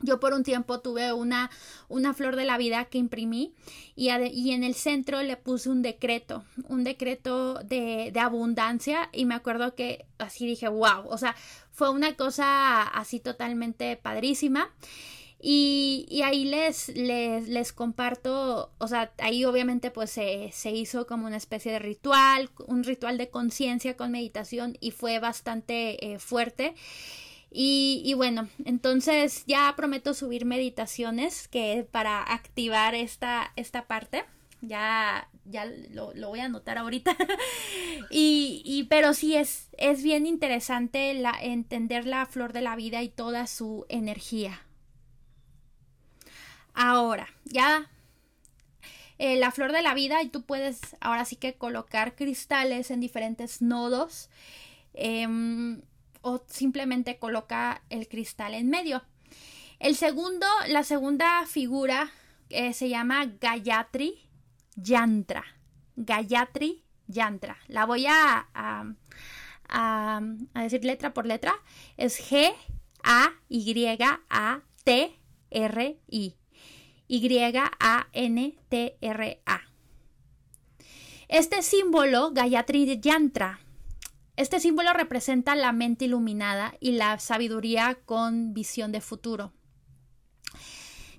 Yo 0.00 0.20
por 0.20 0.32
un 0.32 0.44
tiempo 0.44 0.80
tuve 0.80 1.12
una, 1.12 1.50
una 1.88 2.14
flor 2.14 2.36
de 2.36 2.44
la 2.44 2.56
vida 2.56 2.84
que 2.84 2.98
imprimí 2.98 3.52
y, 3.96 4.10
y, 4.10 4.52
en 4.52 4.62
el 4.62 4.74
centro 4.74 5.22
le 5.22 5.36
puse 5.36 5.70
un 5.70 5.82
decreto, 5.82 6.44
un 6.68 6.84
decreto 6.84 7.54
de, 7.64 8.10
de, 8.12 8.20
abundancia 8.20 9.08
y 9.12 9.24
me 9.24 9.34
acuerdo 9.34 9.74
que 9.74 10.06
así 10.18 10.46
dije, 10.46 10.68
wow, 10.68 11.08
o 11.08 11.18
sea, 11.18 11.34
fue 11.72 11.90
una 11.90 12.14
cosa 12.14 12.82
así 12.82 13.18
totalmente 13.18 13.96
padrísima. 13.96 14.70
Y, 15.40 16.06
y 16.10 16.22
ahí 16.22 16.44
les, 16.44 16.88
les, 16.88 17.48
les, 17.48 17.72
comparto, 17.72 18.72
o 18.78 18.88
sea, 18.88 19.12
ahí 19.18 19.44
obviamente 19.44 19.92
pues 19.92 20.10
se, 20.10 20.50
se 20.52 20.72
hizo 20.72 21.06
como 21.06 21.28
una 21.28 21.36
especie 21.36 21.70
de 21.70 21.78
ritual, 21.78 22.50
un 22.66 22.82
ritual 22.82 23.18
de 23.18 23.30
conciencia 23.30 23.96
con 23.96 24.10
meditación 24.10 24.76
y 24.80 24.90
fue 24.90 25.20
bastante 25.20 26.12
eh, 26.12 26.18
fuerte. 26.18 26.74
Y, 27.50 28.12
bueno, 28.14 28.48
entonces 28.64 29.44
ya 29.46 29.72
prometo 29.76 30.12
subir 30.12 30.44
meditaciones 30.44 31.48
que 31.48 31.86
para 31.90 32.22
activar 32.22 32.94
esta, 32.94 33.52
esta 33.56 33.86
parte. 33.86 34.24
Ya, 34.60 35.30
ya 35.44 35.64
lo, 35.64 36.12
voy 36.14 36.40
a 36.40 36.46
anotar 36.46 36.78
ahorita. 36.78 37.16
y, 38.10 38.62
y, 38.64 38.84
pero 38.84 39.14
sí 39.14 39.36
es, 39.36 39.68
es 39.78 40.02
bien 40.02 40.26
interesante 40.26 41.14
la, 41.14 41.32
entender 41.40 42.06
la 42.06 42.26
flor 42.26 42.52
de 42.52 42.60
la 42.60 42.76
vida 42.76 43.02
y 43.02 43.08
toda 43.08 43.46
su 43.46 43.86
energía. 43.88 44.62
Ahora, 46.74 47.28
ya 47.44 47.88
eh, 49.18 49.36
la 49.36 49.50
flor 49.50 49.72
de 49.72 49.82
la 49.82 49.94
vida 49.94 50.22
y 50.22 50.28
tú 50.28 50.42
puedes 50.42 50.96
ahora 51.00 51.24
sí 51.24 51.34
que 51.34 51.54
colocar 51.54 52.14
cristales 52.14 52.90
en 52.92 53.00
diferentes 53.00 53.60
nodos. 53.60 54.30
Em, 54.94 55.82
o 56.28 56.44
simplemente 56.46 57.18
coloca 57.18 57.82
el 57.88 58.08
cristal 58.08 58.54
en 58.54 58.68
medio. 58.68 59.02
El 59.78 59.96
segundo, 59.96 60.46
la 60.68 60.84
segunda 60.84 61.46
figura 61.46 62.10
eh, 62.50 62.72
se 62.72 62.88
llama 62.88 63.26
Gayatri 63.40 64.28
Yantra. 64.74 65.44
Gayatri 65.96 66.84
Yantra. 67.06 67.58
La 67.68 67.86
voy 67.86 68.06
a, 68.06 68.48
a, 68.54 68.84
a, 69.68 70.62
decir 70.62 70.84
letra 70.84 71.14
por 71.14 71.26
letra. 71.26 71.54
Es 71.96 72.20
G 72.30 72.52
A 73.02 73.32
Y 73.48 73.98
A 74.28 74.60
T 74.84 75.18
R 75.50 75.98
I. 76.08 76.34
Y 77.06 77.38
A 77.80 78.08
N 78.12 78.58
T 78.68 78.98
R 79.00 79.42
A. 79.46 79.60
Este 81.28 81.62
símbolo, 81.62 82.32
Gayatri 82.32 83.00
Yantra, 83.00 83.60
Este 84.38 84.60
símbolo 84.60 84.92
representa 84.92 85.56
la 85.56 85.72
mente 85.72 86.04
iluminada 86.04 86.72
y 86.78 86.92
la 86.92 87.18
sabiduría 87.18 87.98
con 88.04 88.54
visión 88.54 88.92
de 88.92 89.00
futuro. 89.00 89.52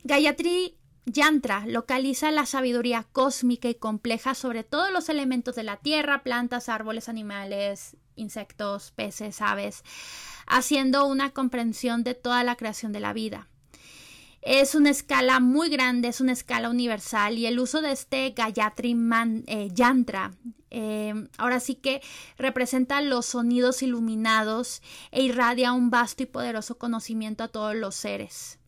Gayatri 0.06 0.78
Yantra 1.06 1.66
localiza 1.68 2.32
la 2.32 2.46
sabiduría 2.46 3.06
cósmica 3.12 3.68
y 3.68 3.76
compleja 3.76 4.36
sobre 4.36 4.64
todos 4.64 4.90
los 4.92 5.10
elementos 5.10 5.56
de 5.56 5.64
la 5.64 5.76
tierra, 5.76 6.24
plantas, 6.24 6.70
árboles, 6.70 7.10
animales, 7.10 7.98
insectos, 8.16 8.92
peces, 8.92 9.42
aves, 9.42 9.84
haciendo 10.48 11.06
una 11.06 11.32
comprensión 11.32 12.06
de 12.06 12.16
toda 12.16 12.46
la 12.46 12.56
creación 12.56 12.94
de 12.94 13.02
la 13.02 13.12
vida. 13.12 13.50
Es 14.42 14.74
una 14.74 14.90
escala 14.90 15.40
muy 15.40 15.70
grande, 15.70 16.08
es 16.08 16.22
una 16.22 16.32
escala 16.32 16.70
universal 16.70 17.38
y 17.38 17.46
el 17.46 17.60
uso 17.60 17.82
de 17.82 17.92
este 17.92 18.32
Gayatri 18.32 18.96
eh, 19.48 19.70
Yantra 19.74 20.32
eh, 20.72 21.14
ahora 21.38 21.60
sí 21.60 21.76
que 21.76 22.02
representa 22.38 23.02
los 23.02 23.26
sonidos 23.26 23.82
iluminados 23.82 24.82
e 25.12 25.24
irradia 25.24 25.74
un 25.74 25.90
vasto 25.90 26.24
y 26.24 26.28
poderoso 26.28 26.78
conocimiento 26.78 27.44
a 27.44 27.48
todos 27.48 27.76
los 27.76 27.96
seres. 27.96 28.60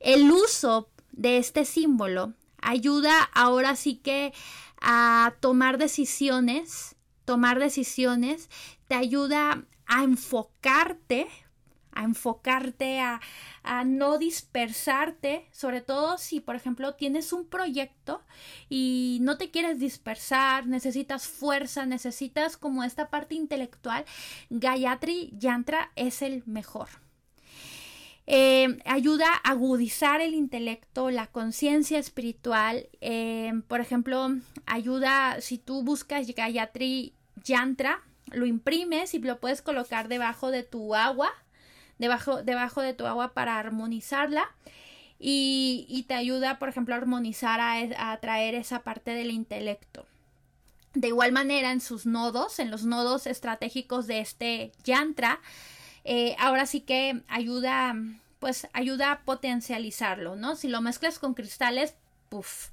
El 0.00 0.30
uso 0.30 0.90
de 1.12 1.38
este 1.38 1.64
símbolo 1.64 2.34
ayuda 2.60 3.22
ahora 3.34 3.76
sí 3.76 3.96
que 3.96 4.32
a 4.80 5.34
tomar 5.40 5.78
decisiones, 5.78 6.96
tomar 7.24 7.58
decisiones, 7.58 8.50
te 8.88 8.94
ayuda 8.94 9.64
a 9.86 10.02
enfocarte 10.02 11.28
a 11.96 12.04
enfocarte, 12.04 13.00
a, 13.00 13.20
no 13.84 14.18
dispersarte, 14.18 15.46
sobre 15.50 15.80
todo 15.80 16.18
si, 16.18 16.40
por 16.40 16.54
ejemplo, 16.54 16.94
tienes 16.94 17.32
un 17.32 17.46
proyecto 17.46 18.22
y 18.68 19.18
no 19.22 19.38
te 19.38 19.50
quieres 19.50 19.80
dispersar, 19.80 20.66
necesitas 20.66 21.26
fuerza, 21.26 21.84
necesitas 21.84 22.56
como 22.56 22.84
esta 22.84 23.08
parte 23.10 23.34
intelectual, 23.34 24.04
Gayatri 24.50 25.32
Yantra 25.36 25.90
es 25.96 26.22
el 26.22 26.44
mejor. 26.46 26.88
Eh, 28.28 28.78
ayuda 28.84 29.26
a 29.32 29.50
agudizar 29.50 30.20
el 30.20 30.34
intelecto, 30.34 31.10
la 31.10 31.28
conciencia 31.28 31.98
espiritual. 31.98 32.88
Eh, 33.00 33.52
por 33.68 33.80
ejemplo, 33.80 34.28
ayuda, 34.66 35.40
si 35.40 35.58
tú 35.58 35.82
buscas 35.82 36.26
Gayatri 36.26 37.14
Yantra, 37.44 38.02
lo 38.32 38.46
imprimes 38.46 39.14
y 39.14 39.20
lo 39.20 39.38
puedes 39.38 39.62
colocar 39.62 40.08
debajo 40.08 40.50
de 40.50 40.64
tu 40.64 40.94
agua 40.94 41.32
debajo, 41.98 42.42
debajo 42.42 42.82
de 42.82 42.94
tu 42.94 43.06
agua 43.06 43.32
para 43.34 43.58
armonizarla. 43.58 44.50
Y, 45.18 46.04
te 46.08 46.14
ayuda, 46.14 46.58
por 46.58 46.68
ejemplo, 46.68 46.94
a 46.94 46.98
armonizar, 46.98 47.58
a, 47.58 47.72
a 47.72 48.12
atraer 48.12 48.54
esa 48.54 48.82
parte 48.82 49.12
del 49.12 49.30
intelecto. 49.30 50.06
De 50.92 51.08
igual 51.08 51.32
manera, 51.32 51.72
en 51.72 51.80
sus 51.80 52.04
nodos, 52.04 52.58
en 52.58 52.70
los 52.70 52.84
nodos 52.84 53.26
estratégicos 53.26 54.06
de 54.06 54.20
este 54.20 54.72
yantra, 54.84 55.40
eh, 56.04 56.36
ahora 56.38 56.66
sí 56.66 56.80
que 56.80 57.22
ayuda, 57.28 57.94
pues 58.38 58.68
ayuda 58.72 59.10
a 59.10 59.20
potencializarlo, 59.20 60.36
¿no? 60.36 60.54
Si 60.54 60.68
lo 60.68 60.80
mezclas 60.80 61.18
con 61.18 61.34
cristales, 61.34 61.94
puff. 62.28 62.68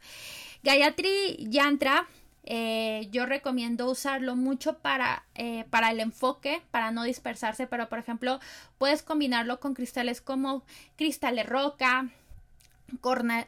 Gayatri 0.63 1.47
Yantra 1.49 2.07
eh, 2.45 3.07
yo 3.11 3.25
recomiendo 3.25 3.89
usarlo 3.89 4.35
mucho 4.35 4.79
para, 4.79 5.25
eh, 5.35 5.65
para 5.69 5.91
el 5.91 5.99
enfoque, 6.01 6.61
para 6.71 6.91
no 6.91 7.03
dispersarse, 7.03 7.67
pero 7.67 7.87
por 7.87 7.99
ejemplo 7.99 8.39
puedes 8.77 9.01
combinarlo 9.01 9.59
con 9.59 9.73
cristales 9.73 10.19
como 10.21 10.65
cristales 10.97 11.47
roca, 11.47 12.09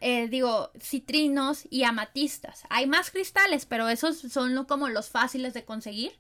eh, 0.02 0.28
digo, 0.30 0.72
citrinos 0.80 1.68
y 1.70 1.84
amatistas. 1.84 2.64
Hay 2.70 2.88
más 2.88 3.12
cristales, 3.12 3.66
pero 3.66 3.90
esos 3.90 4.18
son 4.18 4.66
como 4.66 4.88
los 4.90 5.10
fáciles 5.10 5.54
de 5.54 5.66
conseguir. 5.66 6.14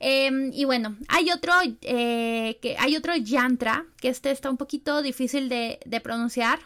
Em, 0.00 0.52
y 0.54 0.64
bueno, 0.64 0.96
hay 1.08 1.32
otro, 1.32 1.52
que, 1.80 2.76
hay 2.78 2.96
otro 2.96 3.16
yantra, 3.16 3.84
que 4.00 4.08
este 4.08 4.30
está 4.30 4.48
un 4.48 4.56
poquito 4.56 5.02
difícil 5.02 5.48
de, 5.48 5.80
de 5.84 6.00
pronunciar, 6.00 6.60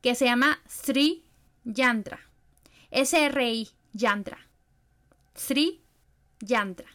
que 0.00 0.14
se 0.14 0.26
llama 0.26 0.60
Sri 0.68 1.24
Yantra. 1.64 2.20
S-R-I 2.90 3.68
Yantra. 3.92 4.47
Sri 5.38 5.80
Yantra. 6.40 6.86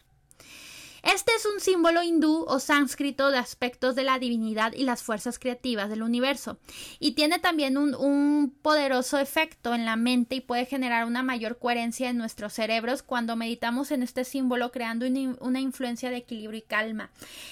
Este 1.04 1.32
es 1.36 1.44
un 1.44 1.60
símbolo 1.60 2.02
hindú 2.02 2.46
o 2.48 2.58
sánscrito 2.58 3.30
de 3.30 3.36
aspectos 3.36 3.94
de 3.94 4.04
la 4.04 4.18
divinidad 4.18 4.72
y 4.72 4.84
las 4.84 5.02
fuerzas 5.02 5.38
creativas 5.38 5.90
del 5.90 6.02
universo, 6.02 6.58
y 6.98 7.12
tiene 7.12 7.38
también 7.38 7.76
un, 7.76 8.56
poderoso 8.62 9.18
efecto 9.18 9.74
en 9.74 9.84
la 9.84 9.96
mente 9.96 10.36
y 10.36 10.40
puede 10.40 10.64
generar 10.64 11.04
una 11.04 11.22
mayor 11.22 11.58
coherencia 11.58 12.08
en 12.08 12.16
nuestros 12.16 12.54
cerebros 12.54 13.02
cuando 13.02 13.36
meditamos 13.36 13.90
en 13.90 14.02
este 14.02 14.24
símbolo 14.24 14.72
creando 14.72 15.06
una, 15.40 15.60
influencia 15.60 16.08
de 16.08 16.16
equilibrio 16.16 16.58
y 16.58 16.62
calma. 16.62 17.10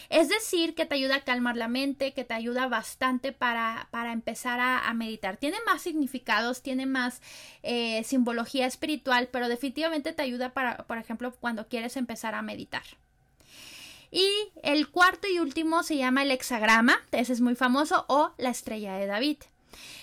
Es 0.09 0.31
decir, 0.31 0.75
que 0.75 0.87
te 0.87 0.95
ayuda 0.95 1.17
a 1.17 1.25
calmar 1.25 1.57
la 1.57 1.69
mente, 1.69 2.15
que 2.15 2.25
te 2.25 2.33
ayuda 2.33 2.69
bastante 2.69 3.33
para, 3.33 3.89
para 3.91 4.13
empezar 4.13 4.61
a, 4.61 4.93
meditar. 4.95 5.37
Tiene 5.37 5.59
más 5.67 5.83
significados, 5.83 6.63
tiene 6.63 6.87
más 6.87 7.21
eh, 7.63 8.03
simbología 8.05 8.67
espiritual, 8.67 9.29
pero 9.31 9.49
definitivamente 9.49 10.13
te 10.13 10.23
ayuda 10.23 10.55
para, 10.55 10.79
por 10.87 10.97
ejemplo, 10.97 11.35
cuando 11.39 11.69
quieres 11.69 11.99
empezar 11.99 12.35
a 12.35 12.43
meditar. 12.43 12.85
Y 14.13 14.29
el 14.63 14.89
cuarto 14.91 15.27
y 15.27 15.39
último 15.39 15.83
se 15.83 15.97
llama 15.97 16.23
el 16.23 16.31
hexagrama, 16.31 17.01
ese 17.13 17.33
es 17.33 17.41
muy 17.41 17.55
famoso, 17.55 18.05
o 18.09 18.33
la 18.37 18.51
estrella 18.51 18.93
de 18.95 19.07
David. 19.07 19.39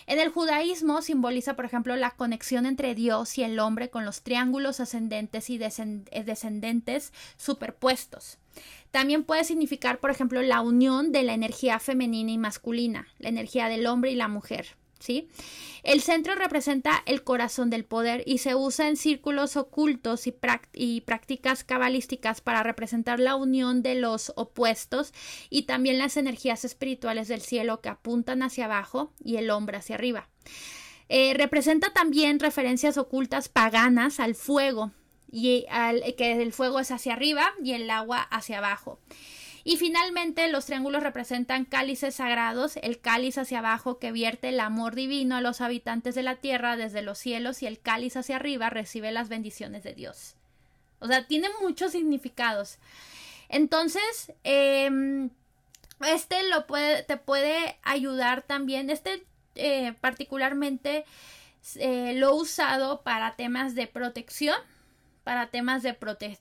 En 0.07 0.19
el 0.19 0.29
judaísmo 0.29 1.03
simboliza, 1.03 1.55
por 1.55 1.65
ejemplo, 1.65 1.95
la 1.95 2.09
conexión 2.09 2.65
entre 2.65 2.95
Dios 2.95 3.37
y 3.37 3.43
el 3.43 3.59
hombre 3.59 3.91
con 3.91 4.05
los 4.05 4.23
triángulos 4.23 4.79
ascendentes 4.79 5.51
y 5.51 5.59
descendentes 5.59 7.13
superpuestos. 7.37 8.39
También 8.89 9.23
puede 9.23 9.43
significar, 9.43 9.99
por 9.99 10.09
ejemplo, 10.09 10.41
la 10.41 10.61
unión 10.61 11.11
de 11.11 11.21
la 11.21 11.35
energía 11.35 11.77
femenina 11.77 12.31
y 12.31 12.39
masculina, 12.39 13.07
la 13.19 13.29
energía 13.29 13.67
del 13.67 13.85
hombre 13.85 14.09
y 14.09 14.15
la 14.15 14.27
mujer. 14.27 14.75
¿Sí? 14.99 15.29
El 15.83 16.01
centro 16.01 16.35
representa 16.35 17.01
el 17.05 17.23
corazón 17.23 17.69
del 17.69 17.85
poder 17.85 18.23
y 18.25 18.39
se 18.39 18.55
usa 18.55 18.87
en 18.87 18.97
círculos 18.97 19.57
ocultos 19.57 20.27
y, 20.27 20.35
y, 20.73 21.01
prácticas 21.01 21.63
cabalísticas 21.63 22.41
para 22.41 22.63
representar 22.63 23.19
la 23.19 23.35
unión 23.35 23.81
de 23.81 23.95
los 23.95 24.33
opuestos 24.35 25.13
y 25.49 25.63
también 25.63 25.97
las 25.97 26.17
energías 26.17 26.65
espirituales 26.65 27.27
del 27.27 27.41
cielo 27.41 27.81
que 27.81 27.89
apuntan 27.89 28.43
hacia 28.43 28.65
abajo 28.65 29.13
y 29.23 29.37
el 29.37 29.49
hombre 29.49 29.77
hacia 29.77 29.95
arriba. 29.95 30.29
Eh, 31.07 31.33
representa 31.35 31.91
también 31.91 32.39
referencias 32.39 32.97
ocultas 32.97 33.49
paganas 33.49 34.19
al 34.19 34.35
fuego 34.35 34.91
y 35.31 35.65
al, 35.69 36.03
que 36.15 36.41
el 36.41 36.53
fuego 36.53 36.79
es 36.79 36.91
hacia 36.91 37.13
arriba 37.13 37.51
y 37.63 37.73
el 37.73 37.89
agua 37.89 38.21
hacia 38.21 38.59
abajo. 38.59 38.99
Y 39.69 39.77
finalmente 39.77 40.47
los 40.47 40.65
triángulos 40.65 41.03
representan 41.03 41.63
cálices 41.63 42.15
sagrados, 42.15 42.77
el 42.77 42.99
cáliz 42.99 43.37
hacia 43.37 43.59
abajo 43.59 43.99
que 43.99 44.11
vierte 44.11 44.49
el 44.49 44.59
amor 44.61 44.95
divino 44.95 45.35
a 45.35 45.41
los 45.41 45.61
habitantes 45.61 46.15
de 46.15 46.23
la 46.23 46.37
tierra 46.37 46.75
desde 46.75 47.03
los 47.03 47.19
cielos 47.19 47.61
y 47.61 47.67
el 47.67 47.79
cáliz 47.79 48.17
hacia 48.17 48.37
arriba 48.37 48.71
recibe 48.71 49.11
las 49.11 49.29
bendiciones 49.29 49.83
de 49.83 49.93
Dios. 49.93 50.33
O 50.97 51.05
sea, 51.05 51.27
tiene 51.27 51.49
muchos 51.61 51.91
significados. 51.91 52.79
Entonces, 53.47 54.33
em, 54.43 55.29
este 56.03 56.41
lo 56.49 56.65
puede, 56.65 57.03
te 57.03 57.17
puede 57.17 57.77
ayudar 57.83 58.41
también. 58.41 58.89
Este 58.89 59.23
eh, 59.53 59.93
particularmente 60.01 61.05
eh, 61.75 62.13
lo 62.15 62.29
he 62.29 62.33
usado 62.41 63.03
para 63.03 63.35
temas 63.35 63.75
de 63.75 63.85
protección 63.85 64.57
para 65.29 65.51
temas 65.51 65.83
de 65.83 65.95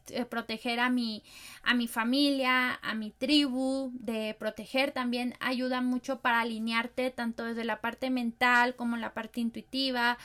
eh, 0.09 0.25
proteger 0.25 0.81
a 0.81 0.89
mi, 0.89 1.23
a 1.63 1.75
mi 1.75 1.89
familia, 1.89 2.79
a 2.81 2.95
mi 2.95 3.11
tribu, 3.11 3.91
de 3.93 4.35
proteger 4.39 4.93
también 4.93 5.35
ayuda 5.41 5.83
mucho 5.83 6.21
para 6.21 6.41
alinearte 6.41 7.11
tanto 7.11 7.45
desde 7.45 7.65
la 7.65 7.83
parte 7.83 8.09
mental 8.09 8.77
como 8.77 8.97
la 8.97 9.13
parte 9.13 9.41
intuitiva. 9.41 10.17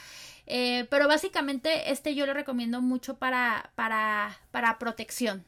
Eh, 0.47 0.87
pero 0.89 1.09
básicamente 1.09 1.91
este 1.91 2.15
yo 2.15 2.25
lo 2.25 2.33
recomiendo 2.33 2.79
mucho 2.79 3.17
para, 3.17 3.69
para, 3.75 4.39
para 4.51 4.79
protección. 4.79 5.43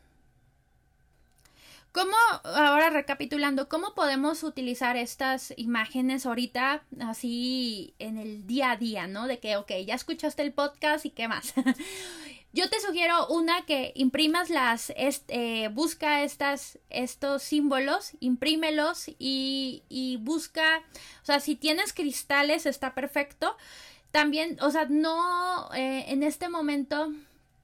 ¿Cómo, 1.93 2.17
ahora 2.43 2.89
recapitulando, 2.89 3.69
cómo 3.69 3.95
podemos 3.95 4.43
utilizar 4.43 4.97
estas 4.97 5.53
imágenes 5.55 6.25
ahorita 6.25 6.83
así 6.99 7.95
en 7.99 8.17
el 8.17 8.45
día 8.45 8.71
a 8.71 8.75
día, 8.75 9.07
¿no? 9.07 9.27
De 9.27 9.39
que, 9.39 9.55
ok, 9.55 9.71
ya 9.87 9.95
escuchaste 9.95 10.41
el 10.41 10.51
podcast 10.51 11.05
y 11.05 11.11
qué 11.11 11.29
más. 11.29 11.53
Yo 12.55 12.69
te 12.69 12.79
sugiero 12.79 13.27
una 13.27 13.65
que 13.65 13.91
imprimas 13.95 14.49
las, 14.49 14.93
eh, 14.95 15.69
busca 15.73 16.23
estas, 16.23 16.79
estos 16.89 17.43
símbolos, 17.43 18.13
imprímelos 18.21 19.09
y, 19.19 19.83
y 19.89 20.15
busca, 20.21 20.81
o 21.21 21.25
sea, 21.25 21.41
si 21.41 21.57
tienes 21.57 21.91
cristales 21.91 22.65
está 22.65 22.95
perfecto. 22.95 23.57
También, 24.11 24.57
o 24.61 24.71
sea, 24.71 24.85
no, 24.85 25.69
eh, 25.73 26.05
en 26.07 26.23
este 26.23 26.47
momento 26.47 27.11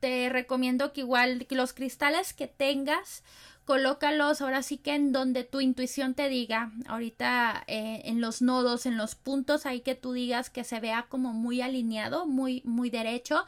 te 0.02 0.28
recomiendo 0.28 0.92
que 0.92 1.00
igual 1.00 1.48
los 1.50 1.72
cristales 1.72 2.34
que 2.34 2.48
tengas, 2.48 3.24
colócalos 3.64 4.42
ahora 4.42 4.62
sí 4.62 4.78
que 4.78 4.96
en 4.96 5.14
donde 5.14 5.46
tu 5.46 5.62
intuición 5.62 6.16
te 6.16 6.28
diga, 6.28 6.74
ahorita 6.88 7.64
eh, 7.68 8.02
en 8.04 8.20
los 8.20 8.42
nodos, 8.42 8.86
en 8.86 8.98
los 8.98 9.16
puntos 9.16 9.66
ahí 9.66 9.80
que 9.80 9.96
tú 9.96 10.12
digas 10.12 10.50
que 10.50 10.66
se 10.66 10.82
vea 10.82 11.06
como 11.08 11.32
muy 11.32 11.62
alineado, 11.62 12.26
muy, 12.26 12.62
muy 12.66 12.90
derecho. 12.90 13.46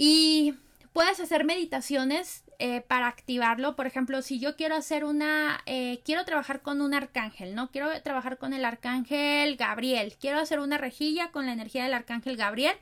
Y 0.00 0.54
puedes 0.92 1.18
hacer 1.18 1.44
meditaciones 1.44 2.44
eh, 2.60 2.82
para 2.82 3.08
activarlo. 3.08 3.74
Por 3.74 3.88
ejemplo, 3.88 4.22
si 4.22 4.38
yo 4.38 4.54
quiero 4.54 4.76
hacer 4.76 5.04
una, 5.04 5.60
eh, 5.66 6.02
quiero 6.04 6.24
trabajar 6.24 6.62
con 6.62 6.80
un 6.80 6.94
arcángel, 6.94 7.56
¿no? 7.56 7.72
Quiero 7.72 7.90
trabajar 8.02 8.38
con 8.38 8.52
el 8.52 8.64
arcángel 8.64 9.56
Gabriel. 9.56 10.14
Quiero 10.20 10.38
hacer 10.38 10.60
una 10.60 10.78
rejilla 10.78 11.32
con 11.32 11.46
la 11.46 11.52
energía 11.52 11.82
del 11.82 11.94
arcángel 11.94 12.36
Gabriel. 12.36 12.76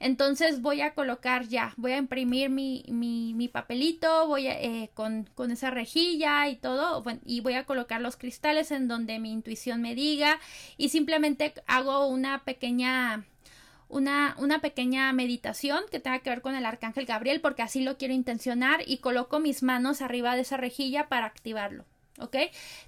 Entonces 0.00 0.60
voy 0.60 0.80
a 0.80 0.92
colocar 0.94 1.46
ya, 1.46 1.72
voy 1.76 1.92
a 1.92 1.98
imprimir 1.98 2.50
mi, 2.50 2.84
mi, 2.88 3.46
papelito, 3.46 4.26
voy 4.26 4.48
a, 4.48 4.60
eh, 4.60 4.90
con, 4.94 5.30
con, 5.36 5.52
esa 5.52 5.70
rejilla 5.70 6.48
y 6.48 6.56
todo, 6.56 7.04
y 7.24 7.42
voy 7.42 7.54
a 7.54 7.64
colocar 7.64 8.00
los 8.00 8.16
cristales 8.16 8.72
en 8.72 8.88
donde 8.88 9.20
mi 9.20 9.30
intuición 9.30 9.82
me 9.82 9.94
diga 9.94 10.40
y 10.76 10.88
simplemente 10.88 11.54
hago 11.68 12.08
una 12.08 12.42
pequeña 12.44 13.24
una, 13.90 14.34
una, 14.38 14.60
pequeña 14.60 15.12
meditación 15.12 15.84
que 15.90 16.00
tenga 16.00 16.20
que 16.20 16.30
ver 16.30 16.40
con 16.40 16.54
el 16.54 16.64
arcángel 16.64 17.06
Gabriel 17.06 17.40
porque 17.40 17.62
así 17.62 17.82
lo 17.82 17.98
quiero 17.98 18.14
intencionar 18.14 18.82
y 18.86 18.98
coloco 18.98 19.40
mis 19.40 19.62
manos 19.62 20.00
arriba 20.00 20.34
de 20.36 20.42
esa 20.42 20.56
rejilla 20.56 21.08
para 21.08 21.26
activarlo. 21.26 21.84
¿ok? 22.20 22.36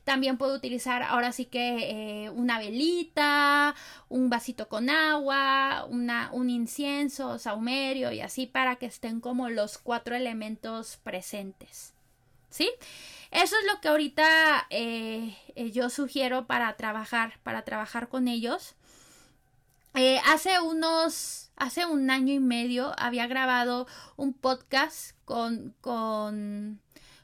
También 0.05 0.37
puedo 0.37 0.55
utilizar 0.55 1.03
ahora 1.03 1.33
sí 1.33 1.47
que 1.47 2.25
eh, 2.25 2.31
una 2.31 2.59
velita, 2.59 3.75
un 4.09 4.31
vasito 4.31 4.69
con 4.69 4.91
agua, 4.91 5.87
una, 5.89 6.31
un 6.33 6.51
incienso, 6.51 7.39
saumerio 7.39 8.13
y 8.13 8.21
así 8.21 8.47
para 8.47 8.77
que 8.77 8.87
estén 8.87 9.21
como 9.21 9.49
los 9.49 9.79
cuatro 9.79 10.15
elementos 10.15 10.99
presentes, 11.03 11.95
¿sí? 12.51 12.71
Eso 13.31 13.57
es 13.59 13.73
lo 13.73 13.81
que 13.81 13.89
ahorita 13.89 14.67
eh, 14.69 15.35
eh, 15.55 15.71
yo 15.71 15.89
sugiero 15.89 16.47
para 16.47 16.77
trabajar, 16.77 17.39
para 17.43 17.63
trabajar 17.63 18.09
con 18.09 18.29
ellos. 18.29 18.75
Hace 20.25 20.61
unos, 20.61 21.51
hace 21.57 21.87
un 21.87 22.11
año 22.11 22.33
y 22.35 22.41
medio 22.41 22.93
había 22.99 23.27
grabado 23.27 23.87
un 24.17 24.33
podcast 24.33 25.17
con, 25.25 25.75
con 25.81 26.81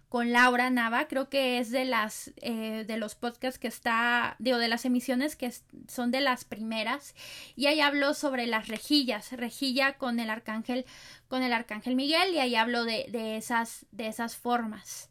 con 0.09 0.33
Laura 0.33 0.70
Nava, 0.70 1.07
creo 1.07 1.28
que 1.28 1.59
es 1.59 1.70
de 1.70 1.85
las 1.85 2.33
eh, 2.37 2.85
de 2.87 2.96
los 2.96 3.14
podcasts 3.14 3.59
que 3.59 3.68
está, 3.68 4.37
digo, 4.38 4.59
de 4.59 4.68
las 4.68 4.85
emisiones 4.85 5.37
que 5.37 5.52
son 5.87 6.11
de 6.11 6.20
las 6.20 6.44
primeras, 6.44 7.14
y 7.57 7.66
ahí 7.66 7.81
habló 7.81 8.14
sobre 8.14 8.46
las 8.46 8.68
rejillas, 8.68 9.33
rejilla 9.33 9.98
con 9.98 10.18
el 10.18 10.31
arcángel, 10.31 10.87
con 11.28 11.42
el 11.42 11.52
arcángel 11.52 11.94
Miguel, 11.94 12.35
y 12.35 12.38
ahí 12.38 12.54
hablo 12.54 12.85
de, 12.85 13.07
de 13.11 13.37
esas, 13.37 13.87
de 13.90 14.09
esas 14.09 14.37
formas. 14.37 15.07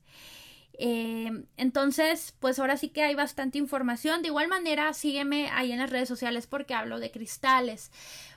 Eh, 0.80 1.44
entonces, 1.58 2.36
pues 2.40 2.60
ahora 2.60 2.78
sí 2.78 2.90
que 2.90 3.04
hay 3.04 3.16
bastante 3.16 3.58
información. 3.58 4.22
De 4.22 4.28
igual 4.28 4.48
manera, 4.48 4.94
sígueme 4.94 5.50
ahí 5.52 5.72
en 5.72 5.80
las 5.80 5.90
redes 5.90 6.08
sociales 6.08 6.46
porque 6.46 6.76
hablo 6.76 7.00
de 7.00 7.12
cristales. 7.12 7.92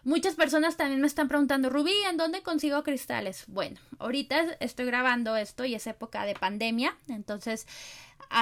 Muchas 0.05 0.35
personas 0.35 0.77
también 0.77 1.01
me 1.01 1.07
están 1.07 1.29
preguntando, 1.29 1.69
Rubí, 1.69 1.93
¿en 2.09 2.17
dónde 2.17 2.43
consigo 2.43 2.83
cristales? 2.83 3.45
Bueno, 3.47 3.79
ahorita 3.99 4.57
estoy 4.61 4.87
grabando 4.87 5.37
esto 5.37 5.67
y 5.67 5.75
es 5.75 5.87
época 5.87 6.25
de 6.25 6.35
pandemia, 6.35 6.97
entonces 7.09 7.67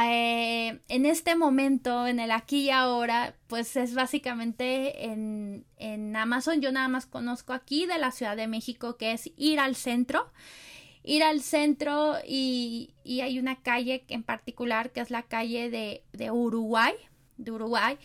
eh, 0.04 0.80
en 0.88 1.06
este 1.06 1.34
momento, 1.34 2.06
en 2.06 2.20
el 2.20 2.30
aquí 2.30 2.66
y 2.66 2.70
ahora, 2.70 3.34
pues 3.46 3.74
es 3.76 3.94
básicamente 3.94 5.06
en, 5.06 5.64
en 5.78 6.14
Amazon. 6.14 6.60
Yo 6.60 6.70
nada 6.70 6.88
más 6.88 7.06
conozco 7.06 7.52
aquí 7.52 7.86
de 7.86 7.98
la 7.98 8.12
Ciudad 8.12 8.36
de 8.36 8.46
México, 8.46 8.96
que 8.96 9.12
es 9.12 9.30
ir 9.36 9.58
al 9.58 9.74
centro 9.76 10.30
ir 11.08 11.22
al 11.22 11.40
centro 11.40 12.16
y, 12.26 12.90
y, 13.02 13.22
hay 13.22 13.38
una 13.38 13.56
calle 13.56 14.04
en 14.08 14.22
particular 14.22 14.92
que 14.92 15.00
es 15.00 15.10
la 15.10 15.22
calle 15.22 15.70
de, 15.70 16.02
de 16.12 16.30
Uruguay, 16.30 16.92
de 17.38 17.50
Uruguay. 17.50 17.96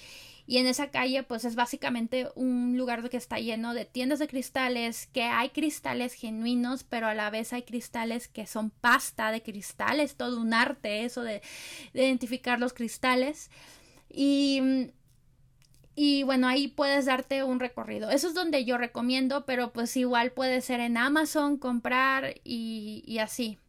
Y 0.48 0.58
en 0.58 0.68
esa 0.68 0.89
calle, 0.89 1.24
pues 1.24 1.44
es 1.44 1.56
básicamente 1.56 2.30
un 2.36 2.78
lugar 2.78 3.10
que 3.10 3.18
está 3.18 3.39
lleno 3.39 3.74
de 3.74 3.84
tiendas 3.84 4.20
de 4.20 4.28
cristales, 4.28 5.08
que 5.08 5.24
hay 5.24 5.50
cristales 5.50 6.13
genuinos, 6.13 6.86
pero 6.86 7.08
a 7.08 7.13
la 7.13 7.30
vez 7.30 7.52
hay 7.52 7.63
cristales 7.63 8.30
que 8.30 8.48
son 8.48 8.70
pasta 8.70 9.32
de 9.32 9.42
cristales, 9.42 10.16
todo 10.16 10.39
un 10.39 10.54
arte 10.54 11.04
eso 11.04 11.24
de, 11.24 11.42
de 11.94 12.06
identificar 12.06 12.60
los 12.60 12.72
cristales. 12.72 13.52
Y 14.10 14.92
y 15.96 16.24
bueno, 16.24 16.48
ahí 16.48 16.68
puedes 16.68 17.06
darte 17.06 17.44
un 17.44 17.60
recorrido. 17.60 18.10
Eso 18.10 18.28
es 18.28 18.34
donde 18.34 18.66
yo 18.66 18.78
recomiendo, 18.78 19.46
pero 19.46 19.72
pues 19.74 19.96
igual 19.96 20.32
puede 20.32 20.62
ser 20.62 20.80
en 20.80 20.98
Amazon 20.98 21.58
comprar 21.58 22.36
y, 22.44 23.04
y 23.06 23.20
así. 23.20 23.60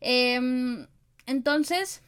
Em, 0.00 0.86
entonces, 1.26 2.00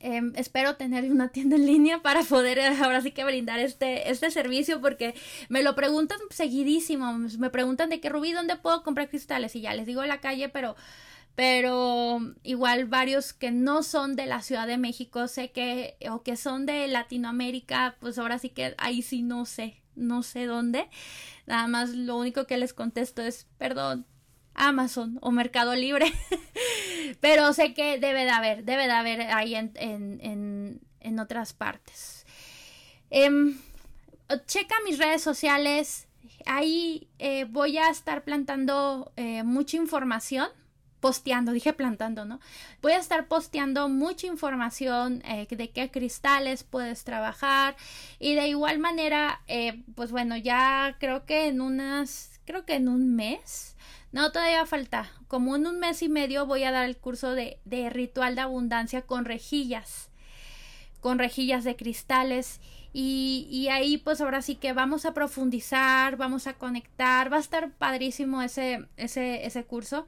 em, 0.00 0.32
espero 0.36 0.76
tener 0.76 1.10
una 1.10 1.28
tienda 1.28 1.56
en 1.56 1.66
línea 1.66 2.02
para 2.02 2.22
poder 2.22 2.60
ahora 2.60 3.00
sí 3.00 3.12
que 3.12 3.24
brindar 3.24 3.60
este, 3.60 4.10
este 4.10 4.30
servicio 4.30 4.80
porque 4.80 5.14
me 5.48 5.62
lo 5.62 5.74
preguntan 5.74 6.18
seguidísimo. 6.30 7.12
Me 7.38 7.50
preguntan 7.50 7.88
de 7.88 8.00
qué 8.00 8.10
Rubí, 8.10 8.32
¿dónde 8.32 8.56
puedo 8.56 8.82
comprar 8.82 9.08
cristales? 9.08 9.56
Y 9.56 9.62
ya 9.62 9.74
les 9.74 9.86
digo 9.86 10.04
la 10.04 10.20
calle, 10.20 10.50
pero 10.50 10.76
pero 11.34 12.20
igual 12.42 12.84
varios 12.86 13.32
que 13.32 13.50
no 13.50 13.82
son 13.82 14.14
de 14.14 14.26
la 14.26 14.40
Ciudad 14.42 14.66
de 14.66 14.78
México, 14.78 15.26
sé 15.26 15.50
que, 15.50 15.96
o 16.10 16.22
que 16.22 16.36
son 16.36 16.64
de 16.64 16.86
Latinoamérica, 16.86 17.96
pues 18.00 18.18
ahora 18.18 18.38
sí 18.38 18.50
que 18.50 18.74
ahí 18.78 19.02
sí 19.02 19.22
no 19.22 19.44
sé, 19.44 19.82
no 19.96 20.22
sé 20.22 20.46
dónde. 20.46 20.88
Nada 21.46 21.66
más 21.66 21.90
lo 21.90 22.16
único 22.16 22.46
que 22.46 22.56
les 22.56 22.72
contesto 22.72 23.22
es, 23.22 23.48
perdón, 23.58 24.06
Amazon 24.54 25.18
o 25.22 25.32
Mercado 25.32 25.74
Libre. 25.74 26.12
pero 27.20 27.52
sé 27.52 27.74
que 27.74 27.98
debe 27.98 28.24
de 28.24 28.30
haber, 28.30 28.64
debe 28.64 28.86
de 28.86 28.92
haber 28.92 29.20
ahí 29.22 29.56
en, 29.56 29.72
en, 29.74 30.80
en, 31.00 31.18
otras 31.18 31.52
partes. 31.52 32.26
Em, 33.10 33.58
checa 34.46 34.76
mis 34.84 34.98
redes 34.98 35.22
sociales. 35.22 36.06
Ahí 36.46 37.08
eh, 37.18 37.44
voy 37.44 37.78
a 37.78 37.88
estar 37.88 38.22
plantando 38.22 39.12
eh, 39.16 39.42
mucha 39.42 39.76
información 39.76 40.48
posteando, 41.04 41.52
dije 41.52 41.74
plantando, 41.74 42.24
¿no? 42.24 42.40
Voy 42.80 42.92
a 42.92 42.98
estar 42.98 43.26
posteando 43.26 43.90
mucha 43.90 44.26
información 44.26 45.22
eh, 45.26 45.46
de 45.50 45.68
qué 45.68 45.90
cristales 45.90 46.64
puedes 46.64 47.04
trabajar 47.04 47.76
y 48.18 48.34
de 48.34 48.48
igual 48.48 48.78
manera, 48.78 49.42
eh, 49.46 49.82
pues 49.96 50.12
bueno, 50.12 50.38
ya 50.38 50.96
creo 50.98 51.26
que 51.26 51.48
en 51.48 51.60
unas, 51.60 52.40
creo 52.46 52.64
que 52.64 52.76
en 52.76 52.88
un 52.88 53.14
mes, 53.14 53.76
no, 54.12 54.32
todavía 54.32 54.64
falta, 54.64 55.12
como 55.28 55.56
en 55.56 55.66
un 55.66 55.78
mes 55.78 56.00
y 56.00 56.08
medio 56.08 56.46
voy 56.46 56.64
a 56.64 56.72
dar 56.72 56.86
el 56.86 56.96
curso 56.96 57.32
de, 57.32 57.60
de 57.66 57.90
ritual 57.90 58.34
de 58.34 58.40
abundancia 58.40 59.02
con 59.02 59.26
rejillas, 59.26 60.08
con 61.02 61.18
rejillas 61.18 61.64
de 61.64 61.76
cristales 61.76 62.62
y, 62.96 63.66
ahí 63.72 63.98
pues 63.98 64.20
ahora 64.20 64.40
sí 64.40 64.54
que 64.54 64.72
vamos 64.72 65.04
a 65.04 65.14
profundizar, 65.14 66.16
vamos 66.16 66.46
a 66.46 66.54
conectar, 66.54 67.32
va 67.32 67.38
a 67.38 67.40
estar 67.40 67.72
padrísimo 67.72 68.40
ese, 68.40 68.86
ese, 68.96 69.44
ese 69.44 69.64
curso. 69.64 70.06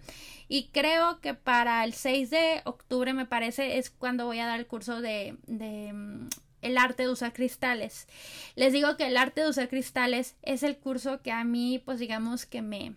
Y 0.48 0.68
creo 0.68 1.20
que 1.20 1.34
para 1.34 1.82
el 1.82 1.94
6 1.94 2.30
de 2.30 2.62
octubre 2.64 3.12
me 3.12 3.26
parece 3.26 3.78
es 3.78 3.90
cuando 3.90 4.26
voy 4.26 4.38
a 4.38 4.46
dar 4.46 4.60
el 4.60 4.68
curso 4.68 5.00
de, 5.00 5.36
de 5.48 5.92
mm, 5.92 6.28
el 6.62 6.78
arte 6.78 7.02
de 7.02 7.10
usar 7.10 7.32
cristales. 7.32 8.06
Les 8.54 8.72
digo 8.72 8.96
que 8.96 9.08
el 9.08 9.16
arte 9.16 9.40
de 9.40 9.50
usar 9.50 9.68
cristales 9.68 10.36
es 10.42 10.62
el 10.62 10.76
curso 10.76 11.22
que 11.22 11.32
a 11.32 11.42
mí 11.42 11.82
pues 11.84 11.98
digamos 11.98 12.46
que 12.46 12.62
me, 12.62 12.94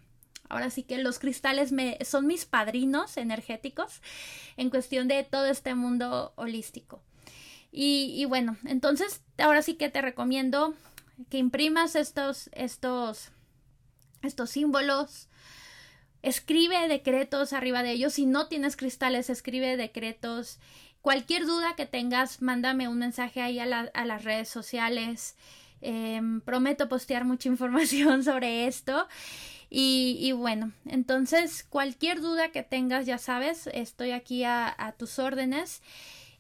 Ahora 0.50 0.72
sí 0.72 0.84
que 0.84 0.98
los 0.98 1.20
cristales 1.20 1.72
me, 1.72 1.98
son 2.04 2.28
mis 2.28 2.46
padrinos 2.46 3.18
energéticos 3.18 4.02
en 4.58 4.70
cuestión 4.70 5.08
de 5.08 5.24
todo 5.24 5.46
este 5.46 5.76
mundo 5.76 6.34
holístico. 6.36 7.02
Y, 7.72 8.26
bueno, 8.26 8.58
entonces 8.66 9.22
ahora 9.38 9.62
sí 9.62 9.76
que 9.76 9.90
te 9.90 10.02
recomiendo 10.02 10.74
que 11.30 11.38
imprimas 11.38 11.96
estos, 11.96 12.50
estos, 12.54 13.32
estos 14.24 14.50
símbolos. 14.50 15.28
Escribe 16.22 16.88
decretos 16.88 17.54
arriba 17.54 17.84
de 17.84 17.92
ellos. 17.92 18.14
Si 18.14 18.26
no 18.26 18.48
tienes 18.48 18.76
cristales, 18.76 19.30
escribe 19.30 19.78
decretos. 19.78 20.60
Cualquier 21.02 21.46
duda 21.46 21.76
que 21.76 21.86
tengas, 21.86 22.42
mándame 22.42 22.88
un 22.88 22.98
mensaje 22.98 23.42
ahí 23.42 23.60
a, 23.60 23.66
las 23.68 24.24
redes 24.24 24.50
sociales. 24.50 25.36
Em, 25.82 26.42
prometo 26.42 26.90
postear 26.90 27.24
mucha 27.24 27.50
información 27.50 28.24
sobre 28.24 28.66
esto. 28.66 29.08
Y, 29.70 30.32
bueno, 30.32 30.72
entonces 30.86 31.64
cualquier 31.70 32.22
duda 32.22 32.52
que 32.52 32.64
tengas, 32.64 33.06
ya 33.06 33.20
sabes, 33.20 33.68
estoy 33.68 34.12
aquí 34.12 34.44
a 34.44 34.96
tus 34.98 35.20
órdenes. 35.20 35.84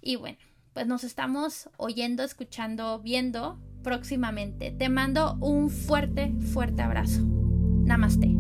Y 0.01 0.15
bueno, 0.15 0.39
pues 0.73 0.87
nos 0.87 1.03
estamos 1.03 1.69
oyendo, 1.77 2.23
escuchando, 2.23 2.99
viendo 2.99 3.59
próximamente. 3.83 4.71
Te 4.71 4.89
mando 4.89 5.35
un 5.41 5.69
fuerte, 5.69 6.33
fuerte 6.53 6.81
abrazo. 6.81 7.21
Namaste. 7.23 8.35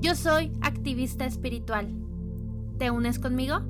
Yo 0.00 0.14
soy 0.14 0.52
activista 0.60 1.26
espiritual. 1.26 1.88
¿Te 2.78 2.90
unes 2.90 3.18
conmigo? 3.18 3.60